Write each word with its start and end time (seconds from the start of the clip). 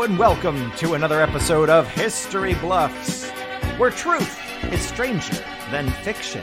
And 0.00 0.18
welcome 0.18 0.72
to 0.78 0.94
another 0.94 1.20
episode 1.20 1.68
of 1.68 1.86
History 1.86 2.54
Bluffs, 2.54 3.28
where 3.76 3.90
truth 3.90 4.40
is 4.72 4.80
stranger 4.80 5.34
than 5.70 5.90
fiction. 5.90 6.40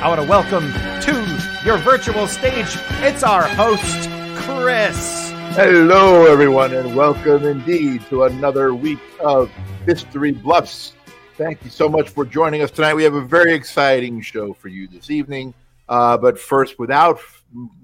I 0.00 0.08
want 0.08 0.22
to 0.22 0.26
welcome 0.26 0.72
to 1.02 1.62
your 1.66 1.76
virtual 1.76 2.26
stage, 2.26 2.78
it's 3.02 3.22
our 3.22 3.42
host, 3.42 4.08
Chris. 4.36 5.30
Hello, 5.54 6.24
everyone, 6.24 6.72
and 6.72 6.96
welcome 6.96 7.44
indeed 7.44 8.06
to 8.08 8.24
another 8.24 8.74
week 8.74 9.00
of 9.20 9.50
History 9.84 10.32
Bluffs. 10.32 10.94
Thank 11.36 11.62
you 11.62 11.68
so 11.68 11.90
much 11.90 12.08
for 12.08 12.24
joining 12.24 12.62
us 12.62 12.70
tonight. 12.70 12.94
We 12.94 13.04
have 13.04 13.14
a 13.14 13.20
very 13.20 13.52
exciting 13.52 14.22
show 14.22 14.54
for 14.54 14.68
you 14.68 14.88
this 14.88 15.10
evening. 15.10 15.52
Uh, 15.90 16.18
but 16.18 16.38
first, 16.38 16.78
without 16.78 17.18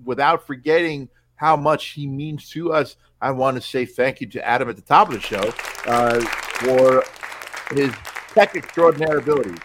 without 0.05 0.47
forgetting 0.47 1.09
how 1.37 1.57
much 1.57 1.89
he 1.89 2.07
means 2.07 2.49
to 2.51 2.73
us, 2.73 2.97
I 3.21 3.31
want 3.31 3.57
to 3.57 3.61
say 3.61 3.87
thank 3.87 4.21
you 4.21 4.27
to 4.29 4.47
Adam 4.47 4.69
at 4.69 4.77
the 4.77 4.83
top 4.83 5.09
of 5.09 5.15
the 5.15 5.21
show 5.21 5.53
uh, 5.87 6.21
for 6.21 7.05
his 7.75 7.93
tech 8.33 8.55
extraordinary 8.55 9.19
abilities. 9.19 9.59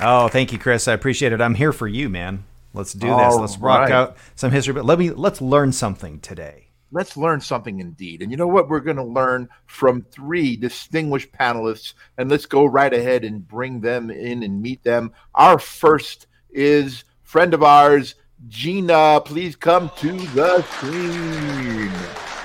Oh, 0.00 0.28
thank 0.28 0.52
you, 0.52 0.58
Chris. 0.58 0.88
I 0.88 0.92
appreciate 0.92 1.32
it. 1.32 1.40
I'm 1.40 1.54
here 1.54 1.72
for 1.72 1.86
you, 1.86 2.08
man. 2.08 2.44
Let's 2.72 2.92
do 2.92 3.06
this. 3.06 3.36
Let's 3.36 3.58
rock 3.58 3.82
right. 3.82 3.92
out 3.92 4.16
some 4.34 4.50
history. 4.50 4.74
But 4.74 4.84
let 4.84 4.98
me 4.98 5.10
let's 5.10 5.40
learn 5.40 5.70
something 5.70 6.18
today. 6.20 6.68
Let's 6.90 7.16
learn 7.16 7.40
something 7.40 7.80
indeed. 7.80 8.22
And 8.22 8.30
you 8.30 8.36
know 8.36 8.48
what? 8.48 8.68
We're 8.68 8.80
going 8.80 8.96
to 8.96 9.04
learn 9.04 9.48
from 9.66 10.02
three 10.02 10.56
distinguished 10.56 11.32
panelists, 11.32 11.94
and 12.18 12.30
let's 12.30 12.46
go 12.46 12.64
right 12.64 12.92
ahead 12.92 13.24
and 13.24 13.46
bring 13.46 13.80
them 13.80 14.10
in 14.10 14.42
and 14.42 14.60
meet 14.60 14.82
them. 14.82 15.12
Our 15.34 15.58
first 15.58 16.26
is 16.50 17.04
friend 17.22 17.54
of 17.54 17.62
ours, 17.62 18.16
Gina. 18.48 19.20
Please 19.24 19.56
come 19.56 19.90
to 19.98 20.12
the 20.12 20.62
screen. 20.62 21.90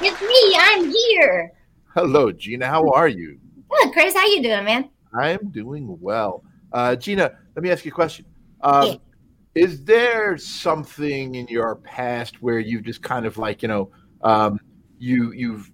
It's 0.01 0.21
me. 0.21 0.57
I'm 0.57 0.89
here. 0.89 1.51
Hello, 1.93 2.31
Gina. 2.31 2.67
How 2.67 2.89
are 2.89 3.07
you? 3.07 3.39
Good, 3.69 3.93
Chris. 3.93 4.13
How 4.13 4.25
you 4.27 4.41
doing, 4.41 4.63
man? 4.63 4.89
I 5.13 5.29
am 5.29 5.49
doing 5.49 5.97
well. 5.99 6.43
Uh, 6.71 6.95
Gina, 6.95 7.31
let 7.55 7.63
me 7.63 7.71
ask 7.71 7.83
you 7.85 7.91
a 7.91 7.93
question. 7.93 8.25
Um, 8.61 8.85
Yeah. 8.87 8.95
Is 9.55 9.83
there 9.83 10.37
something 10.37 11.35
in 11.35 11.47
your 11.47 11.77
past 11.77 12.41
where 12.41 12.59
you've 12.59 12.83
just 12.83 13.01
kind 13.01 13.25
of 13.25 13.37
like, 13.37 13.61
you 13.63 13.67
know, 13.67 13.89
um, 14.21 14.59
you 14.99 15.31
you've 15.33 15.71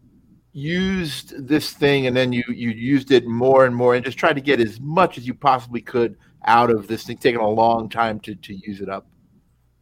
used 0.53 1.45
this 1.45 1.71
thing 1.73 2.07
and 2.07 2.15
then 2.15 2.31
you 2.31 2.43
you 2.47 2.69
used 2.69 3.11
it 3.11 3.27
more 3.27 3.65
and 3.65 3.75
more 3.75 3.93
and 3.93 4.03
just 4.05 4.17
tried 4.17 4.33
to 4.33 4.41
get 4.41 4.61
as 4.61 4.79
much 4.79 5.17
as 5.17 5.27
you 5.27 5.33
possibly 5.33 5.81
could 5.81 6.15
out 6.45 6.69
of 6.71 6.87
this 6.87 7.03
thing, 7.03 7.17
taking 7.17 7.41
a 7.41 7.47
long 7.47 7.89
time 7.89 8.19
to 8.21 8.33
to 8.35 8.55
use 8.55 8.79
it 8.79 8.87
up? 8.89 9.05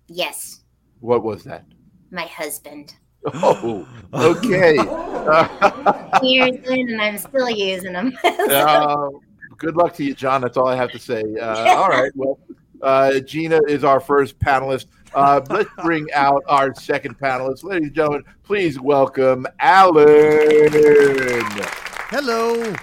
Yes, 0.08 0.62
What 1.00 1.24
was 1.24 1.44
that? 1.44 1.66
my 2.12 2.26
husband. 2.28 2.94
Oh, 3.26 3.88
okay. 4.14 4.76
Years 6.28 6.58
in, 6.70 6.90
and 6.92 7.02
I'm 7.02 7.18
still 7.18 7.50
using 7.50 7.94
him. 7.94 8.18
Uh, 8.24 9.10
good 9.58 9.76
luck 9.78 9.94
to 9.96 10.04
you, 10.04 10.14
John. 10.14 10.42
That's 10.42 10.58
all 10.58 10.68
I 10.68 10.76
have 10.76 10.92
to 10.92 11.00
say. 11.00 11.24
Uh, 11.42 11.76
all 11.76 11.88
right. 11.88 12.12
Well, 12.16 12.38
uh, 12.82 13.20
Gina 13.22 13.62
is 13.68 13.84
our 13.84 14.00
first 14.02 14.38
panelist. 14.40 14.88
Uh, 15.16 15.40
let's 15.50 15.70
bring 15.82 16.12
out 16.14 16.44
our 16.48 16.76
second 16.76 17.18
panelist. 17.18 17.64
Ladies 17.64 17.88
and 17.88 17.96
gentlemen, 17.96 18.24
please 18.44 18.80
welcome 18.80 19.48
Alan. 19.60 20.06
Hello. 22.10 22.74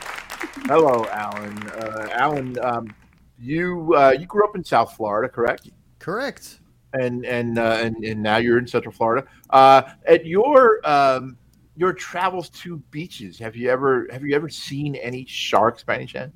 Hello, 0.66 1.06
Alan. 1.12 1.68
Uh, 1.70 2.08
Alan, 2.12 2.58
um, 2.64 2.94
you 3.38 3.94
uh, 3.94 4.10
you 4.18 4.26
grew 4.26 4.44
up 4.44 4.56
in 4.56 4.64
South 4.64 4.96
Florida, 4.96 5.28
correct? 5.28 5.68
Correct. 5.98 6.59
And 6.92 7.24
and 7.24 7.58
uh, 7.58 7.78
and, 7.80 7.96
and 8.04 8.22
now 8.22 8.38
you're 8.38 8.58
in 8.58 8.66
Central 8.66 8.92
Florida. 8.92 9.26
Uh, 9.50 9.82
at 10.06 10.26
your 10.26 10.80
um, 10.88 11.36
your 11.76 11.92
travels 11.92 12.48
to 12.50 12.78
beaches, 12.90 13.38
have 13.38 13.54
you 13.54 13.70
ever 13.70 14.08
have 14.10 14.24
you 14.24 14.34
ever 14.34 14.48
seen 14.48 14.96
any 14.96 15.24
sharks 15.26 15.84
by 15.84 15.94
any 15.94 16.06
chance? 16.06 16.34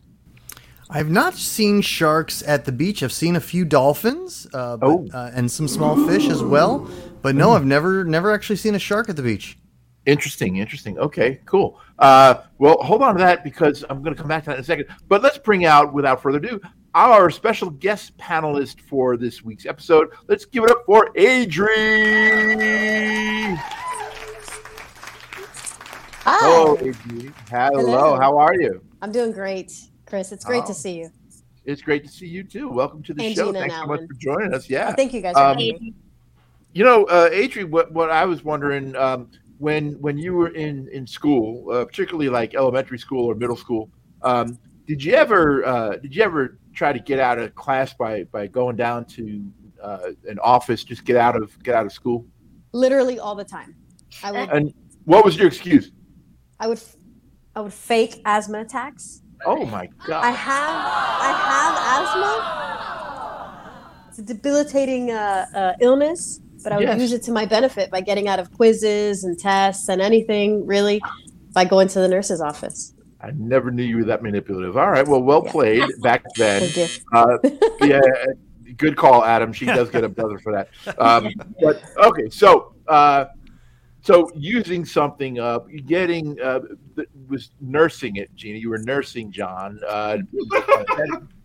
I've 0.91 1.10
not 1.10 1.34
seen 1.34 1.81
sharks 1.81 2.43
at 2.47 2.66
the 2.66 2.72
beach. 2.72 3.03
I've 3.03 3.12
seen 3.12 3.37
a 3.37 3.41
few 3.41 3.64
dolphins, 3.64 4.47
uh, 4.53 4.76
but, 4.76 4.87
Oh. 4.87 5.09
uh, 5.12 5.31
and 5.34 5.50
some 5.50 5.66
small 5.66 5.97
fish 6.06 6.28
as 6.28 6.43
well. 6.43 6.88
But 7.22 7.34
no, 7.34 7.53
I've 7.53 7.64
never 7.64 8.04
never 8.04 8.32
actually 8.32 8.56
seen 8.56 8.75
a 8.75 8.78
shark 8.78 9.09
at 9.09 9.16
the 9.16 9.22
beach. 9.22 9.59
Interesting, 10.06 10.56
interesting. 10.56 10.98
Okay, 10.98 11.41
cool. 11.47 11.81
Uh, 11.98 12.34
well, 12.59 12.76
hold 12.82 13.03
on 13.03 13.14
to 13.14 13.19
that 13.19 13.43
because 13.43 13.84
I'm 13.88 14.03
going 14.03 14.14
to 14.14 14.20
come 14.20 14.28
back 14.28 14.44
to 14.44 14.50
that 14.50 14.56
in 14.56 14.60
a 14.60 14.64
second. 14.64 14.87
But 15.09 15.22
let's 15.22 15.38
bring 15.38 15.64
out, 15.64 15.94
without 15.94 16.20
further 16.20 16.37
ado, 16.38 16.60
our 16.94 17.31
special 17.31 17.71
guest 17.71 18.16
panelist 18.19 18.81
for 18.81 19.16
this 19.16 19.43
week's 19.44 19.66
episode. 19.66 20.10
Let's 20.28 20.44
give 20.44 20.65
it 20.65 20.71
up 20.71 20.84
for 20.87 21.10
Adri. 21.16 21.75
Hi. 26.25 26.38
Hello, 26.41 26.77
Adri. 26.77 27.32
Hello. 27.50 27.81
Hello. 27.81 28.16
How 28.21 28.38
are 28.38 28.55
you? 28.55 28.82
I'm 29.03 29.12
doing 29.12 29.32
great, 29.32 29.72
Chris. 30.06 30.32
It's 30.32 30.44
great 30.44 30.62
Oh. 30.65 30.66
to 30.69 30.75
see 30.75 30.99
you. 30.99 31.10
It's 31.65 31.82
great 31.82 32.05
to 32.05 32.10
see 32.10 32.27
you 32.27 32.44
too. 32.44 32.69
Welcome 32.69 33.03
to 33.05 33.15
the 33.15 33.25
And 33.25 33.34
show. 33.34 33.47
Gina 33.47 33.61
Thanks 33.61 33.75
so 33.76 33.87
much 33.87 34.00
for 34.06 34.15
joining 34.15 34.55
us. 34.55 34.71
Yeah. 34.71 34.93
Thank 34.93 35.12
you 35.15 35.21
guys 35.21 35.34
for 35.34 35.41
Um. 35.41 35.59
You 36.76 36.82
know, 36.84 37.05
uh, 37.05 37.31
Adri, 37.31 37.69
what, 37.69 37.93
what 37.93 38.11
I 38.11 38.25
was 38.25 38.43
wondering 38.43 38.97
um, 38.97 39.31
when 39.59 39.93
when 40.00 40.19
you 40.19 40.34
were 40.34 40.49
in 40.49 40.88
in 40.88 41.06
school, 41.06 41.71
uh, 41.71 41.84
particularly 41.84 42.28
like 42.28 42.55
elementary 42.55 42.99
school 42.99 43.26
or 43.26 43.34
middle 43.37 43.56
school, 43.56 43.91
um, 44.22 44.59
did 44.87 45.03
you 45.03 45.12
ever 45.15 45.65
uh, 45.65 45.97
did 45.97 46.15
you 46.16 46.22
ever 46.22 46.59
try 46.74 46.92
to 46.92 46.98
get 46.98 47.20
out 47.20 47.38
of 47.38 47.54
class 47.54 47.94
by 47.94 48.24
by 48.24 48.46
going 48.46 48.76
down 48.76 49.04
to 49.06 49.44
uh, 49.82 50.10
an 50.28 50.38
office, 50.40 50.84
just 50.84 51.04
get 51.04 51.16
out 51.16 51.36
of 51.36 51.60
get 51.62 51.74
out 51.74 51.86
of 51.86 51.92
school? 51.92 52.26
Literally 52.72 53.18
all 53.18 53.34
the 53.34 53.44
time. 53.44 53.74
I 54.22 54.32
would 54.32 54.50
And 54.50 54.74
what 55.04 55.24
was 55.24 55.36
your 55.36 55.46
excuse? 55.46 55.90
I 56.60 56.66
would 56.66 56.80
I 57.54 57.60
would 57.60 57.72
fake 57.72 58.20
asthma 58.24 58.60
attacks. 58.60 59.22
Oh 59.46 59.64
my 59.66 59.88
god! 60.06 60.24
I 60.24 60.30
have 60.30 60.84
I 61.28 61.30
have 61.50 61.74
asthma. 62.02 62.32
It's 64.08 64.18
a 64.18 64.22
debilitating 64.22 65.10
uh, 65.10 65.46
uh, 65.54 65.72
illness, 65.80 66.40
but 66.62 66.72
I 66.72 66.78
would 66.78 66.88
Yes. 66.88 67.00
use 67.00 67.12
it 67.12 67.22
to 67.24 67.32
my 67.32 67.44
benefit 67.46 67.90
by 67.90 68.00
getting 68.00 68.28
out 68.28 68.38
of 68.38 68.52
quizzes 68.52 69.24
and 69.24 69.38
tests 69.38 69.88
and 69.88 70.00
anything 70.00 70.66
really 70.66 71.02
by 71.52 71.64
going 71.64 71.88
to 71.88 71.98
the 71.98 72.08
nurse's 72.08 72.40
office. 72.40 72.94
I 73.24 73.30
never 73.36 73.70
knew 73.70 73.82
you 73.82 73.96
were 73.98 74.04
that 74.04 74.22
manipulative. 74.22 74.76
All 74.76 74.90
right, 74.90 75.06
well, 75.06 75.22
well 75.22 75.42
Yeah. 75.44 75.52
played 75.52 75.84
back 76.02 76.24
then. 76.36 76.70
Uh, 77.12 77.38
yeah, 77.80 78.00
good 78.76 78.96
call, 78.96 79.24
Adam. 79.24 79.52
She 79.52 79.64
does 79.66 79.88
get 79.90 80.04
a 80.04 80.08
buzzer 80.08 80.38
for 80.38 80.52
that. 80.52 80.68
Um, 80.98 81.30
but 81.60 81.82
okay, 81.96 82.28
so 82.28 82.74
uh, 82.88 83.26
so 84.02 84.30
using 84.34 84.84
something 84.84 85.38
up, 85.38 85.66
getting 85.86 86.38
uh, 86.40 86.60
was 87.28 87.52
nursing 87.60 88.16
it, 88.16 88.34
Gina. 88.34 88.58
You 88.58 88.68
were 88.68 88.78
nursing 88.78 89.32
John. 89.32 89.80
Uh, 89.88 90.18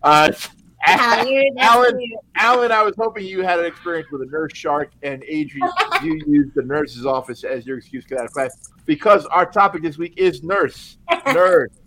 How 0.80 1.24
you- 1.24 1.52
that's 1.56 1.68
Alan. 1.68 2.00
Alan, 2.36 2.72
I 2.72 2.82
was 2.82 2.94
hoping 2.96 3.26
you 3.26 3.42
had 3.42 3.58
an 3.58 3.66
experience 3.66 4.10
with 4.10 4.22
a 4.22 4.26
nurse 4.26 4.52
shark, 4.54 4.90
and 5.02 5.22
Adrian, 5.24 5.68
you 6.02 6.20
used 6.26 6.54
the 6.54 6.62
nurse's 6.62 7.06
office 7.06 7.44
as 7.44 7.66
your 7.66 7.78
excuse 7.78 8.04
to 8.04 8.10
get 8.10 8.18
out 8.18 8.24
of 8.26 8.32
class 8.32 8.70
because 8.86 9.26
our 9.26 9.46
topic 9.46 9.82
this 9.82 9.98
week 9.98 10.14
is 10.16 10.42
nurse, 10.42 10.98
nurse. 11.26 11.70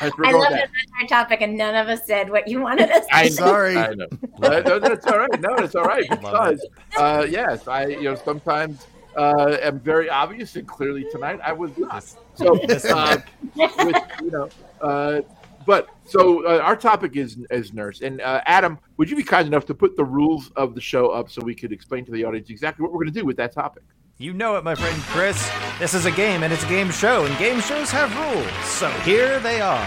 That's 0.00 0.14
I 0.22 0.32
we're 0.32 0.38
love 0.38 0.50
that 0.50 0.70
that's 0.70 0.92
our 1.00 1.06
topic, 1.08 1.40
and 1.40 1.56
none 1.56 1.74
of 1.74 1.88
us 1.88 2.06
said 2.06 2.30
what 2.30 2.46
you 2.46 2.60
wanted 2.60 2.88
us 2.90 3.04
to 3.06 3.16
I 3.16 3.24
say. 3.24 3.34
Sorry. 3.34 3.76
I 3.76 3.94
know. 3.94 4.06
No, 4.38 4.60
no, 4.60 4.78
that's 4.78 5.04
all 5.08 5.18
right. 5.18 5.40
No, 5.40 5.56
it's 5.56 5.74
all 5.74 5.82
right 5.82 6.08
because 6.08 6.64
uh, 6.96 7.26
yes, 7.28 7.66
I 7.66 7.86
you 7.86 8.04
know 8.04 8.14
sometimes 8.14 8.86
uh, 9.16 9.56
am 9.60 9.80
very 9.80 10.08
obvious, 10.08 10.54
and 10.54 10.68
clearly 10.68 11.04
tonight 11.10 11.40
I 11.42 11.52
was 11.52 11.76
not. 11.76 12.04
So 12.34 12.56
uh, 12.60 13.18
with, 13.56 13.96
you 14.22 14.30
know, 14.30 14.48
uh, 14.80 15.22
but 15.68 15.90
so 16.06 16.46
uh, 16.46 16.60
our 16.60 16.74
topic 16.74 17.14
is 17.14 17.36
is 17.50 17.74
nurse, 17.74 18.00
and 18.00 18.22
uh, 18.22 18.40
Adam, 18.46 18.78
would 18.96 19.10
you 19.10 19.16
be 19.16 19.22
kind 19.22 19.46
enough 19.46 19.66
to 19.66 19.74
put 19.74 19.98
the 19.98 20.04
rules 20.04 20.50
of 20.56 20.74
the 20.74 20.80
show 20.80 21.10
up 21.10 21.28
so 21.28 21.42
we 21.44 21.54
could 21.54 21.72
explain 21.72 22.06
to 22.06 22.10
the 22.10 22.24
audience 22.24 22.48
exactly 22.48 22.82
what 22.82 22.90
we're 22.90 23.00
going 23.00 23.12
to 23.12 23.20
do 23.20 23.26
with 23.26 23.36
that 23.36 23.52
topic? 23.52 23.82
You 24.16 24.32
know 24.32 24.56
it, 24.56 24.64
my 24.64 24.74
friend 24.74 24.96
Chris. 25.08 25.36
This 25.78 25.92
is 25.92 26.06
a 26.06 26.10
game 26.10 26.42
and 26.42 26.54
it's 26.54 26.64
a 26.64 26.68
game 26.68 26.90
show, 26.90 27.26
and 27.26 27.38
game 27.38 27.60
shows 27.60 27.90
have 27.90 28.10
rules. 28.18 28.50
So 28.64 28.88
here 29.00 29.40
they 29.40 29.60
are. 29.60 29.86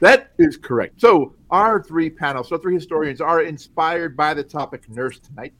That 0.00 0.32
is 0.36 0.56
correct. 0.56 1.00
So 1.00 1.36
our 1.50 1.80
three 1.80 2.10
panels, 2.10 2.48
so 2.48 2.58
three 2.58 2.74
historians, 2.74 3.20
are 3.20 3.42
inspired 3.42 4.16
by 4.16 4.34
the 4.34 4.42
topic 4.42 4.88
nurse 4.88 5.20
tonight. 5.20 5.54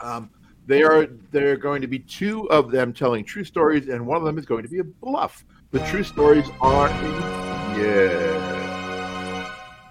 Um, 0.00 0.30
they 0.66 0.82
are 0.82 1.06
there 1.32 1.52
are 1.52 1.56
going 1.58 1.82
to 1.82 1.86
be 1.86 1.98
two 1.98 2.50
of 2.50 2.70
them 2.70 2.94
telling 2.94 3.26
true 3.26 3.44
stories, 3.44 3.88
and 3.90 4.06
one 4.06 4.16
of 4.16 4.24
them 4.24 4.38
is 4.38 4.46
going 4.46 4.62
to 4.62 4.70
be 4.70 4.78
a 4.78 4.84
bluff. 4.84 5.44
The 5.70 5.80
true 5.80 6.02
stories 6.02 6.48
are 6.62 6.88
yeah. 7.76 9.46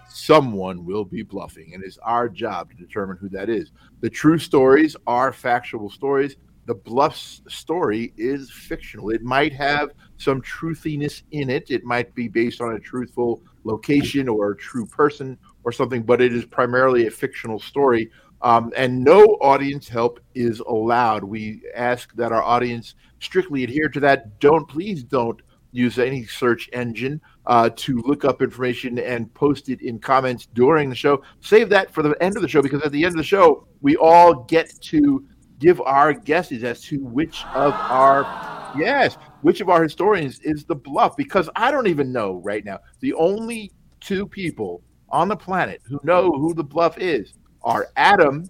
Someone 0.08 0.86
will 0.86 1.06
be 1.06 1.24
bluffing, 1.24 1.74
and 1.74 1.84
it's 1.84 1.98
our 2.00 2.30
job 2.30 2.70
to 2.70 2.76
determine 2.76 3.18
who 3.18 3.30
that 3.30 3.50
is. 3.50 3.72
The 4.02 4.10
true 4.10 4.38
stories 4.38 4.96
are 5.08 5.32
factual 5.34 5.90
stories. 5.90 6.36
The 6.66 6.76
bluff 6.76 7.14
s- 7.14 7.42
story 7.48 8.14
is 8.16 8.52
fictional. 8.52 9.10
It 9.10 9.24
might 9.24 9.54
have 9.54 9.90
some 10.18 10.42
truthiness 10.42 11.24
in 11.32 11.50
it. 11.50 11.72
It 11.72 11.84
might 11.84 12.14
be 12.14 12.28
based 12.28 12.62
on 12.62 12.74
a 12.74 12.80
truthful 12.80 13.42
location 13.64 14.28
or 14.28 14.52
a 14.52 14.58
true 14.58 14.86
person 14.86 15.38
or 15.64 15.72
something, 15.72 16.04
but 16.04 16.22
it 16.22 16.34
is 16.34 16.46
primarily 16.46 17.08
a 17.08 17.12
fictional 17.12 17.60
story. 17.60 18.12
Um, 18.42 18.72
and 18.78 19.04
no 19.04 19.24
audience 19.42 19.88
help 19.88 20.20
is 20.36 20.60
allowed. 20.60 21.24
We 21.24 21.62
ask 21.76 22.14
that 22.16 22.32
our 22.32 22.44
audience 22.44 22.96
strictly 23.20 23.64
adhere 23.64 23.90
to 23.90 24.00
that. 24.02 24.40
Don't, 24.40 24.68
please 24.68 25.04
don't 25.04 25.42
use 25.72 26.00
any 26.00 26.26
search 26.26 26.70
engine 26.74 27.22
uh, 27.50 27.68
to 27.76 27.98
look 28.06 28.24
up 28.24 28.44
information 28.44 29.00
and 29.00 29.34
post 29.34 29.70
it 29.70 29.82
in 29.82 29.98
comments 29.98 30.48
during 30.54 30.88
the 30.88 30.96
show. 30.96 31.22
Save 31.42 31.68
that 31.70 31.92
for 31.92 32.04
the 32.04 32.16
end 32.22 32.36
of 32.36 32.44
the 32.44 32.48
show 32.48 32.62
because 32.62 32.84
at 32.84 32.92
the 32.92 33.04
end 33.04 33.14
of 33.14 33.18
the 33.18 33.24
show, 33.24 33.68
we 33.82 33.98
all 33.98 34.44
get 34.44 34.72
to 34.82 35.26
give 35.58 35.82
our 35.82 36.14
guesses 36.14 36.64
as 36.64 36.80
to 36.82 37.04
which 37.04 37.44
of 37.56 37.74
our 37.74 38.22
yes, 38.78 39.18
which 39.42 39.62
of 39.62 39.70
our 39.70 39.82
historians 39.82 40.40
is 40.42 40.64
the 40.64 40.76
bluff 40.76 41.18
because 41.18 41.50
I 41.56 41.72
don't 41.72 41.88
even 41.88 42.12
know 42.12 42.40
right 42.44 42.64
now. 42.64 42.80
The 43.00 43.16
only 43.16 43.72
two 44.00 44.28
people 44.28 44.84
on 45.10 45.28
the 45.28 45.36
planet 45.36 45.82
who 45.86 46.00
know 46.04 46.32
who 46.32 46.54
the 46.54 46.64
bluff 46.64 47.00
is 47.00 47.34
are 47.64 47.88
Adam 47.98 48.48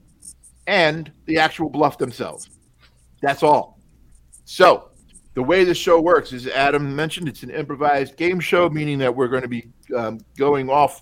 and 0.67 1.09
the 1.25 1.39
actual 1.39 1.69
bluff 1.69 1.97
themselves. 1.97 2.49
That's 3.21 3.43
all. 3.43 3.79
So, 4.43 4.88
the 5.39 5.43
way 5.43 5.63
the 5.63 5.73
show 5.73 6.01
works 6.01 6.33
is 6.33 6.47
Adam 6.47 6.93
mentioned 6.93 7.29
it's 7.29 7.43
an 7.43 7.49
improvised 7.49 8.17
game 8.17 8.41
show, 8.41 8.67
meaning 8.67 8.97
that 8.97 9.15
we're 9.15 9.29
going 9.29 9.41
to 9.41 9.47
be 9.47 9.71
um, 9.95 10.19
going 10.37 10.69
off 10.69 11.01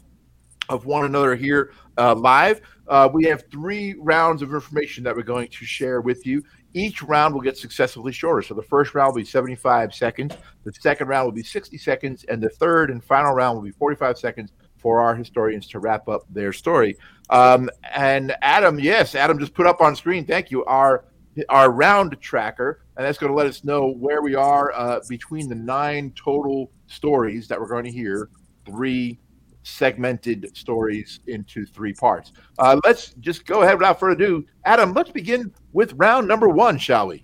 of 0.70 0.86
one 0.86 1.06
another 1.06 1.36
here 1.36 1.74
uh, 1.98 2.14
live. 2.14 2.62
Uh, 2.88 3.10
we 3.12 3.24
have 3.24 3.46
three 3.50 3.96
rounds 3.98 4.44
of 4.44 4.54
information 4.54 5.04
that 5.04 5.16
we're 5.16 5.24
going 5.24 5.48
to 5.48 5.66
share 5.66 6.02
with 6.02 6.24
you. 6.28 6.44
Each 6.76 7.02
round 7.02 7.34
will 7.34 7.42
get 7.42 7.58
successively 7.58 8.12
shorter. 8.12 8.44
So 8.44 8.54
the 8.54 8.62
first 8.62 8.94
round 8.94 9.16
will 9.16 9.22
be 9.22 9.26
75 9.26 9.96
seconds, 9.96 10.38
the 10.66 10.72
second 10.72 11.08
round 11.08 11.26
will 11.26 11.32
be 11.32 11.42
60 11.42 11.76
seconds, 11.80 12.24
and 12.26 12.40
the 12.40 12.50
third 12.50 12.92
and 12.92 13.04
final 13.04 13.34
round 13.34 13.58
will 13.58 13.66
be 13.66 13.72
45 13.72 14.20
seconds 14.20 14.52
for 14.78 15.02
our 15.02 15.16
historians 15.16 15.68
to 15.70 15.80
wrap 15.80 16.08
up 16.08 16.26
their 16.30 16.54
story. 16.54 16.96
Um, 17.32 17.72
and 17.92 18.36
Adam, 18.44 18.80
yes, 18.80 19.16
Adam 19.16 19.40
just 19.40 19.56
put 19.56 19.66
up 19.66 19.82
on 19.82 19.96
screen. 19.96 20.26
Thank 20.26 20.52
you. 20.52 20.64
Our 20.66 21.06
our 21.50 21.72
round 21.72 22.18
tracker, 22.20 22.82
and 22.98 23.06
that's 23.06 23.20
going 23.20 23.32
to 23.32 23.38
let 23.38 23.48
us 23.48 23.64
know 23.64 23.94
where 23.94 24.22
we 24.24 24.34
are 24.34 24.74
uh, 24.76 25.00
between 25.08 25.48
the 25.48 25.56
nine 25.56 26.12
total 26.16 26.72
stories 26.88 27.48
that 27.48 27.60
we're 27.60 27.68
going 27.68 27.86
to 27.86 27.92
hear. 27.92 28.30
Three 28.66 29.20
segmented 29.62 30.50
stories 30.58 31.20
into 31.28 31.66
three 31.66 31.94
parts. 31.94 32.34
Uh, 32.58 32.80
let's 32.84 33.14
just 33.20 33.46
go 33.46 33.62
ahead 33.62 33.76
without 33.76 34.00
further 34.00 34.24
ado. 34.24 34.46
Adam, 34.66 34.94
let's 34.94 35.12
begin 35.12 35.54
with 35.74 35.94
round 35.94 36.28
number 36.28 36.50
one, 36.50 36.78
shall 36.78 37.08
we? 37.08 37.24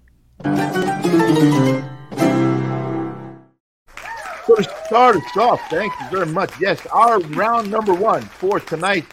So 4.46 4.56
to 4.56 4.64
start 4.86 5.16
us 5.16 5.38
off, 5.38 5.62
thank 5.70 5.92
you 6.00 6.10
very 6.12 6.28
much. 6.28 6.52
Yes, 6.60 6.86
our 6.88 7.20
round 7.20 7.72
number 7.72 7.94
one 7.94 8.22
for 8.22 8.60
tonight's 8.60 9.08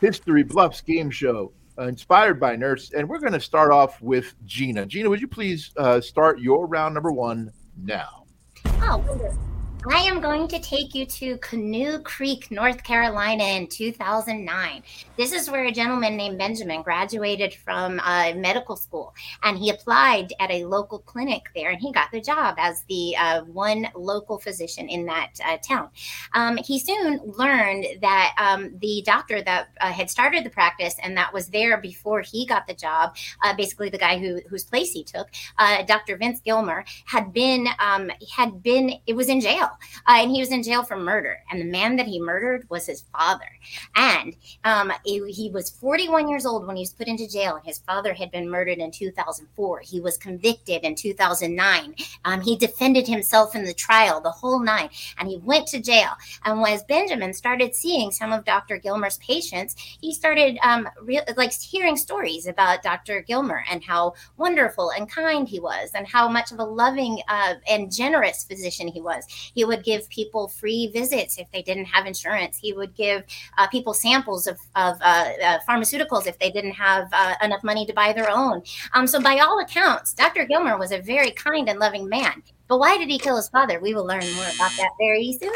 History 0.00 0.42
Bluffs 0.42 0.80
game 0.80 1.10
show, 1.10 1.52
uh, 1.78 1.82
inspired 1.88 2.38
by 2.38 2.56
Nurse, 2.56 2.92
and 2.92 3.08
we're 3.08 3.18
going 3.18 3.32
to 3.32 3.40
start 3.40 3.70
off 3.70 4.00
with 4.02 4.34
Gina. 4.44 4.86
Gina, 4.86 5.08
would 5.08 5.20
you 5.20 5.28
please 5.28 5.72
uh, 5.76 6.00
start 6.00 6.40
your 6.40 6.66
round 6.66 6.94
number 6.94 7.12
one 7.12 7.52
now? 7.76 8.24
Oh, 8.66 8.98
wonderful. 8.98 9.51
I 9.90 9.98
am 10.02 10.20
going 10.20 10.46
to 10.46 10.60
take 10.60 10.94
you 10.94 11.04
to 11.06 11.38
Canoe 11.38 11.98
Creek, 11.98 12.52
North 12.52 12.84
Carolina 12.84 13.42
in 13.42 13.66
2009. 13.66 14.82
This 15.16 15.32
is 15.32 15.50
where 15.50 15.64
a 15.64 15.72
gentleman 15.72 16.16
named 16.16 16.38
Benjamin 16.38 16.82
graduated 16.82 17.52
from 17.52 17.98
uh, 17.98 18.32
medical 18.36 18.76
school 18.76 19.12
and 19.42 19.58
he 19.58 19.70
applied 19.70 20.32
at 20.38 20.52
a 20.52 20.64
local 20.66 21.00
clinic 21.00 21.46
there 21.56 21.70
and 21.70 21.80
he 21.80 21.90
got 21.90 22.12
the 22.12 22.20
job 22.20 22.54
as 22.58 22.84
the 22.84 23.16
uh, 23.16 23.42
one 23.42 23.88
local 23.96 24.38
physician 24.38 24.88
in 24.88 25.04
that 25.06 25.32
uh, 25.44 25.56
town. 25.58 25.90
Um, 26.32 26.58
he 26.58 26.78
soon 26.78 27.20
learned 27.36 27.86
that 28.02 28.34
um, 28.38 28.78
the 28.78 29.02
doctor 29.04 29.42
that 29.42 29.70
uh, 29.80 29.90
had 29.90 30.08
started 30.08 30.44
the 30.44 30.50
practice 30.50 30.94
and 31.02 31.16
that 31.16 31.34
was 31.34 31.48
there 31.48 31.76
before 31.78 32.20
he 32.20 32.46
got 32.46 32.68
the 32.68 32.74
job, 32.74 33.16
uh, 33.42 33.54
basically 33.56 33.88
the 33.88 33.98
guy 33.98 34.16
who, 34.18 34.40
whose 34.48 34.62
place 34.62 34.92
he 34.92 35.02
took, 35.02 35.28
uh, 35.58 35.82
Dr. 35.82 36.16
Vince 36.16 36.40
Gilmer, 36.40 36.84
had 37.06 37.32
been, 37.32 37.66
um, 37.80 38.12
had 38.36 38.62
been, 38.62 39.00
it 39.08 39.16
was 39.16 39.28
in 39.28 39.40
jail 39.40 39.70
uh, 40.08 40.18
and 40.18 40.30
he 40.30 40.40
was 40.40 40.50
in 40.50 40.62
jail 40.62 40.82
for 40.82 40.96
murder. 40.96 41.38
And 41.50 41.60
the 41.60 41.64
man 41.66 41.96
that 41.96 42.06
he 42.06 42.20
murdered 42.20 42.68
was 42.70 42.86
his 42.86 43.02
father. 43.12 43.48
And 43.96 44.36
um, 44.64 44.92
he 45.04 45.50
was 45.52 45.70
41 45.70 46.28
years 46.28 46.46
old 46.46 46.66
when 46.66 46.76
he 46.76 46.82
was 46.82 46.92
put 46.92 47.08
into 47.08 47.28
jail, 47.28 47.56
and 47.56 47.64
his 47.64 47.78
father 47.78 48.14
had 48.14 48.30
been 48.30 48.48
murdered 48.48 48.78
in 48.78 48.90
2004. 48.90 49.80
He 49.80 50.00
was 50.00 50.16
convicted 50.16 50.82
in 50.82 50.94
2009. 50.94 51.94
Um, 52.24 52.40
he 52.40 52.56
defended 52.56 53.06
himself 53.06 53.54
in 53.54 53.64
the 53.64 53.74
trial, 53.74 54.20
the 54.20 54.30
whole 54.30 54.60
nine, 54.60 54.90
and 55.18 55.28
he 55.28 55.38
went 55.38 55.66
to 55.68 55.80
jail. 55.80 56.10
And 56.44 56.62
as 56.66 56.82
Benjamin 56.84 57.32
started 57.32 57.74
seeing 57.74 58.10
some 58.10 58.32
of 58.32 58.44
Dr. 58.44 58.78
Gilmer's 58.78 59.18
patients, 59.18 59.74
he 60.00 60.14
started 60.14 60.58
um, 60.62 60.88
re- 61.02 61.20
like 61.36 61.52
hearing 61.52 61.96
stories 61.96 62.46
about 62.46 62.82
Dr. 62.82 63.22
Gilmer 63.22 63.64
and 63.70 63.82
how 63.82 64.14
wonderful 64.36 64.90
and 64.90 65.10
kind 65.10 65.48
he 65.48 65.60
was, 65.60 65.90
and 65.94 66.06
how 66.06 66.28
much 66.28 66.52
of 66.52 66.58
a 66.58 66.64
loving 66.64 67.20
uh, 67.28 67.54
and 67.68 67.92
generous 67.92 68.44
physician 68.44 68.88
he 68.88 69.00
was. 69.00 69.24
He 69.54 69.61
would 69.64 69.84
give 69.84 70.08
people 70.08 70.48
free 70.48 70.88
visits 70.88 71.38
if 71.38 71.50
they 71.52 71.62
didn't 71.62 71.86
have 71.86 72.06
insurance. 72.06 72.58
He 72.58 72.72
would 72.72 72.94
give 72.94 73.24
uh, 73.58 73.66
people 73.68 73.94
samples 73.94 74.46
of, 74.46 74.58
of 74.76 74.96
uh, 75.00 75.30
uh, 75.42 75.58
pharmaceuticals 75.68 76.26
if 76.26 76.38
they 76.38 76.50
didn't 76.50 76.72
have 76.72 77.08
uh, 77.12 77.34
enough 77.42 77.62
money 77.62 77.86
to 77.86 77.92
buy 77.92 78.12
their 78.12 78.30
own. 78.30 78.62
Um, 78.94 79.06
so, 79.06 79.20
by 79.20 79.38
all 79.38 79.60
accounts, 79.60 80.14
Dr. 80.14 80.44
Gilmer 80.44 80.78
was 80.78 80.92
a 80.92 81.00
very 81.00 81.30
kind 81.32 81.68
and 81.68 81.78
loving 81.78 82.08
man. 82.08 82.42
But 82.68 82.78
why 82.78 82.96
did 82.96 83.08
he 83.08 83.18
kill 83.18 83.36
his 83.36 83.48
father? 83.48 83.80
We 83.80 83.94
will 83.94 84.06
learn 84.06 84.24
more 84.34 84.44
about 84.54 84.72
that 84.78 84.90
very 84.98 85.36
soon. 85.40 85.52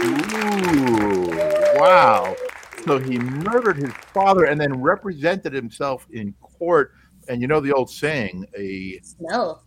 Ooh, 0.00 1.80
wow. 1.80 2.36
So 2.84 2.98
he 2.98 3.18
murdered 3.18 3.76
his 3.76 3.92
father 4.14 4.44
and 4.44 4.60
then 4.60 4.80
represented 4.80 5.52
himself 5.52 6.06
in 6.10 6.32
court. 6.40 6.92
And 7.28 7.42
you 7.42 7.48
know 7.48 7.60
the 7.60 7.72
old 7.72 7.90
saying, 7.90 8.46
a 8.56 9.00
no. 9.20 9.60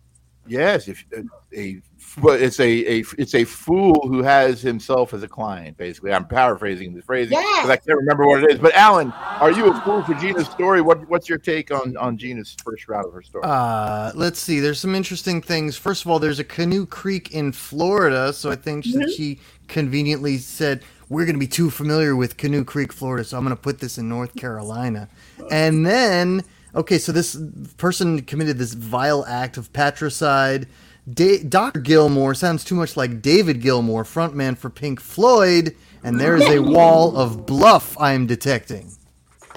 Yes, 0.46 0.88
if 0.88 1.04
a, 1.16 1.22
a 1.56 1.80
well, 2.20 2.34
it's 2.34 2.58
a, 2.58 2.64
a 3.00 3.04
it's 3.16 3.34
a 3.34 3.44
fool 3.44 4.08
who 4.08 4.22
has 4.22 4.60
himself 4.60 5.14
as 5.14 5.22
a 5.22 5.28
client. 5.28 5.76
Basically, 5.76 6.12
I'm 6.12 6.26
paraphrasing 6.26 6.94
the 6.94 7.00
phrasing 7.02 7.38
because 7.38 7.70
I 7.70 7.76
can't 7.76 7.96
remember 7.98 8.26
what 8.26 8.42
it 8.42 8.50
is. 8.50 8.58
But 8.58 8.74
Alan, 8.74 9.12
are 9.12 9.52
you 9.52 9.70
a 9.72 9.80
fool 9.82 10.02
for 10.02 10.14
Gina's 10.14 10.48
story? 10.48 10.80
What 10.82 11.08
what's 11.08 11.28
your 11.28 11.38
take 11.38 11.70
on 11.70 11.96
on 11.96 12.18
Gina's 12.18 12.56
first 12.64 12.88
round 12.88 13.06
of 13.06 13.12
her 13.12 13.22
story? 13.22 13.44
Uh, 13.46 14.10
let's 14.14 14.40
see. 14.40 14.58
There's 14.60 14.80
some 14.80 14.94
interesting 14.94 15.40
things. 15.40 15.76
First 15.76 16.04
of 16.04 16.10
all, 16.10 16.18
there's 16.18 16.40
a 16.40 16.44
Canoe 16.44 16.86
Creek 16.86 17.30
in 17.30 17.52
Florida, 17.52 18.32
so 18.32 18.50
I 18.50 18.56
think 18.56 18.84
Mm-hmm. 18.84 19.10
she 19.16 19.38
conveniently 19.68 20.38
said 20.38 20.82
we're 21.08 21.24
going 21.24 21.36
to 21.36 21.40
be 21.40 21.46
too 21.46 21.70
familiar 21.70 22.16
with 22.16 22.36
Canoe 22.36 22.64
Creek, 22.64 22.92
Florida, 22.92 23.22
so 23.22 23.36
I'm 23.36 23.44
going 23.44 23.54
to 23.56 23.62
put 23.62 23.78
this 23.78 23.96
in 23.98 24.08
North 24.08 24.34
Carolina. 24.34 25.08
And 25.50 25.84
then, 25.86 26.42
okay, 26.74 26.98
so 26.98 27.12
this 27.12 27.36
person 27.76 28.22
committed 28.22 28.58
this 28.58 28.74
vile 28.74 29.24
act 29.26 29.56
of 29.56 29.72
patricide. 29.72 30.66
Da- 31.12 31.42
Dr. 31.42 31.80
Gilmore 31.80 32.34
sounds 32.34 32.64
too 32.64 32.74
much 32.76 32.96
like 32.96 33.20
David 33.22 33.60
Gilmour, 33.60 34.04
frontman 34.04 34.56
for 34.56 34.70
Pink 34.70 35.00
Floyd, 35.00 35.74
and 36.04 36.20
there 36.20 36.36
is 36.36 36.48
a 36.48 36.62
wall 36.62 37.16
of 37.16 37.44
bluff 37.46 37.96
I'm 38.00 38.26
detecting. 38.26 38.92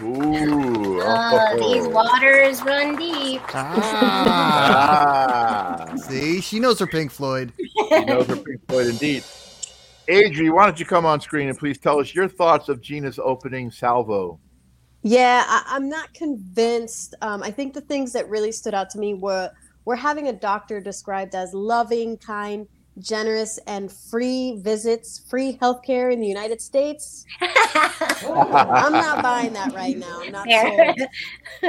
Ooh, 0.02 1.00
Uh, 1.02 1.56
these 1.56 1.86
oh. 1.86 1.90
waters 1.90 2.62
run 2.64 2.96
deep. 2.98 3.42
Ah, 3.54 5.86
ah, 5.88 5.96
see, 5.98 6.42
she 6.42 6.60
knows 6.60 6.80
her 6.80 6.88
Pink 6.88 7.12
Floyd. 7.12 7.54
he 7.58 8.06
knows 8.06 8.28
her 8.28 8.36
Pink 8.36 8.60
Floyd 8.68 8.88
indeed. 8.88 9.24
Adri, 10.10 10.52
why 10.54 10.66
don't 10.66 10.80
you 10.80 10.86
come 10.86 11.06
on 11.06 11.20
screen 11.22 11.48
and 11.50 11.58
please 11.58 11.78
tell 11.78 12.00
us 12.00 12.14
your 12.14 12.28
thoughts 12.28 12.68
of 12.70 12.82
Gina's 12.82 13.20
opening 13.20 13.72
salvo? 13.72 14.40
Yeah, 15.06 15.44
I, 15.48 15.64
I'm 15.68 15.88
not 15.88 16.12
convinced. 16.16 17.14
Um, 17.22 17.44
I 17.44 17.52
think 17.52 17.76
the 17.76 17.82
things 17.82 18.12
that 18.14 18.28
really 18.28 18.52
stood 18.52 18.74
out 18.74 18.90
to 18.90 18.98
me 18.98 19.14
were 19.14 19.52
we're 19.86 19.96
having 19.96 20.30
a 20.30 20.34
doctor 20.34 20.82
described 20.82 21.36
as 21.36 21.54
loving, 21.54 22.18
kind, 22.18 22.68
generous, 22.98 23.60
and 23.68 23.92
free 23.92 24.60
visits, 24.64 25.22
free 25.30 25.60
healthcare 25.62 26.12
in 26.12 26.20
the 26.20 26.28
United 26.28 26.60
States. 26.60 27.24
I'm 27.40 28.94
not 28.94 29.22
buying 29.22 29.54
that 29.54 29.76
right 29.76 29.96
now. 29.96 30.22
I'm 30.24 30.32
not 30.32 30.48
Fair. 30.48 30.96
sold. 30.96 31.10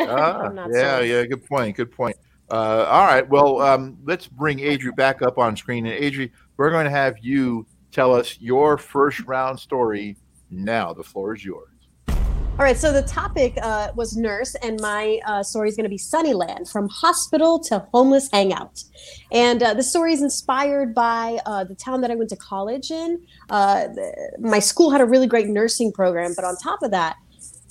Ah, 0.08 0.38
I'm 0.40 0.54
not 0.54 0.70
yeah, 0.72 0.96
sold. 0.96 1.08
yeah, 1.08 1.24
good 1.26 1.44
point, 1.44 1.76
good 1.76 1.92
point. 1.92 2.16
Uh, 2.50 2.86
all 2.88 3.04
right, 3.04 3.28
well, 3.28 3.60
um, 3.60 3.98
let's 4.04 4.26
bring 4.26 4.60
Adri 4.60 4.96
back 4.96 5.20
up 5.20 5.36
on 5.36 5.54
screen. 5.58 5.84
And 5.84 6.02
Adri, 6.02 6.30
we're 6.56 6.70
going 6.70 6.84
to 6.84 6.90
have 6.90 7.18
you 7.20 7.66
tell 7.92 8.14
us 8.14 8.38
your 8.40 8.78
first 8.78 9.20
round 9.26 9.60
story 9.60 10.16
now. 10.50 10.94
The 10.94 11.04
floor 11.04 11.34
is 11.34 11.44
yours. 11.44 11.75
All 12.58 12.64
right, 12.64 12.78
so 12.78 12.90
the 12.90 13.02
topic 13.02 13.58
uh, 13.60 13.90
was 13.96 14.16
nurse, 14.16 14.54
and 14.62 14.80
my 14.80 15.20
uh, 15.26 15.42
story 15.42 15.68
is 15.68 15.76
going 15.76 15.84
to 15.84 15.90
be 15.90 15.98
Sunnyland 15.98 16.72
from 16.72 16.88
hospital 16.88 17.58
to 17.64 17.86
homeless 17.92 18.30
hangout. 18.32 18.82
And 19.30 19.62
uh, 19.62 19.74
the 19.74 19.82
story 19.82 20.14
is 20.14 20.22
inspired 20.22 20.94
by 20.94 21.38
uh, 21.44 21.64
the 21.64 21.74
town 21.74 22.00
that 22.00 22.10
I 22.10 22.14
went 22.14 22.30
to 22.30 22.36
college 22.36 22.90
in. 22.90 23.20
Uh, 23.50 23.88
my 24.38 24.58
school 24.58 24.90
had 24.90 25.02
a 25.02 25.04
really 25.04 25.26
great 25.26 25.48
nursing 25.48 25.92
program, 25.92 26.32
but 26.34 26.46
on 26.46 26.56
top 26.56 26.82
of 26.82 26.90
that, 26.92 27.16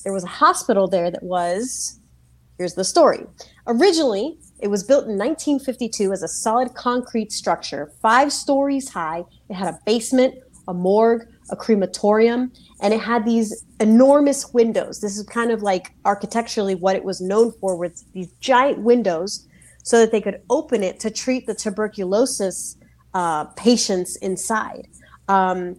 there 0.03 0.13
was 0.13 0.23
a 0.23 0.27
hospital 0.27 0.87
there 0.87 1.09
that 1.09 1.23
was 1.23 1.99
here's 2.59 2.75
the 2.75 2.83
story. 2.83 3.25
Originally, 3.65 4.37
it 4.59 4.67
was 4.67 4.83
built 4.83 5.05
in 5.05 5.17
1952 5.17 6.11
as 6.11 6.21
a 6.21 6.27
solid 6.27 6.75
concrete 6.75 7.31
structure, 7.31 7.91
five 8.03 8.31
stories 8.31 8.89
high. 8.89 9.23
It 9.49 9.55
had 9.55 9.67
a 9.67 9.79
basement, 9.85 10.35
a 10.67 10.73
morgue, 10.73 11.27
a 11.49 11.55
crematorium, 11.55 12.51
and 12.81 12.93
it 12.93 13.01
had 13.01 13.25
these 13.25 13.65
enormous 13.79 14.53
windows. 14.53 15.01
This 15.01 15.17
is 15.17 15.23
kind 15.23 15.51
of 15.51 15.61
like 15.61 15.93
architecturally 16.05 16.75
what 16.75 16.95
it 16.95 17.03
was 17.03 17.21
known 17.21 17.51
for 17.59 17.75
with 17.75 18.03
these 18.13 18.31
giant 18.39 18.79
windows 18.79 19.47
so 19.83 19.99
that 19.99 20.11
they 20.11 20.21
could 20.21 20.41
open 20.49 20.83
it 20.83 20.99
to 21.01 21.11
treat 21.11 21.45
the 21.45 21.53
tuberculosis 21.53 22.77
uh, 23.13 23.45
patients 23.55 24.15
inside. 24.17 24.87
Um, 25.27 25.77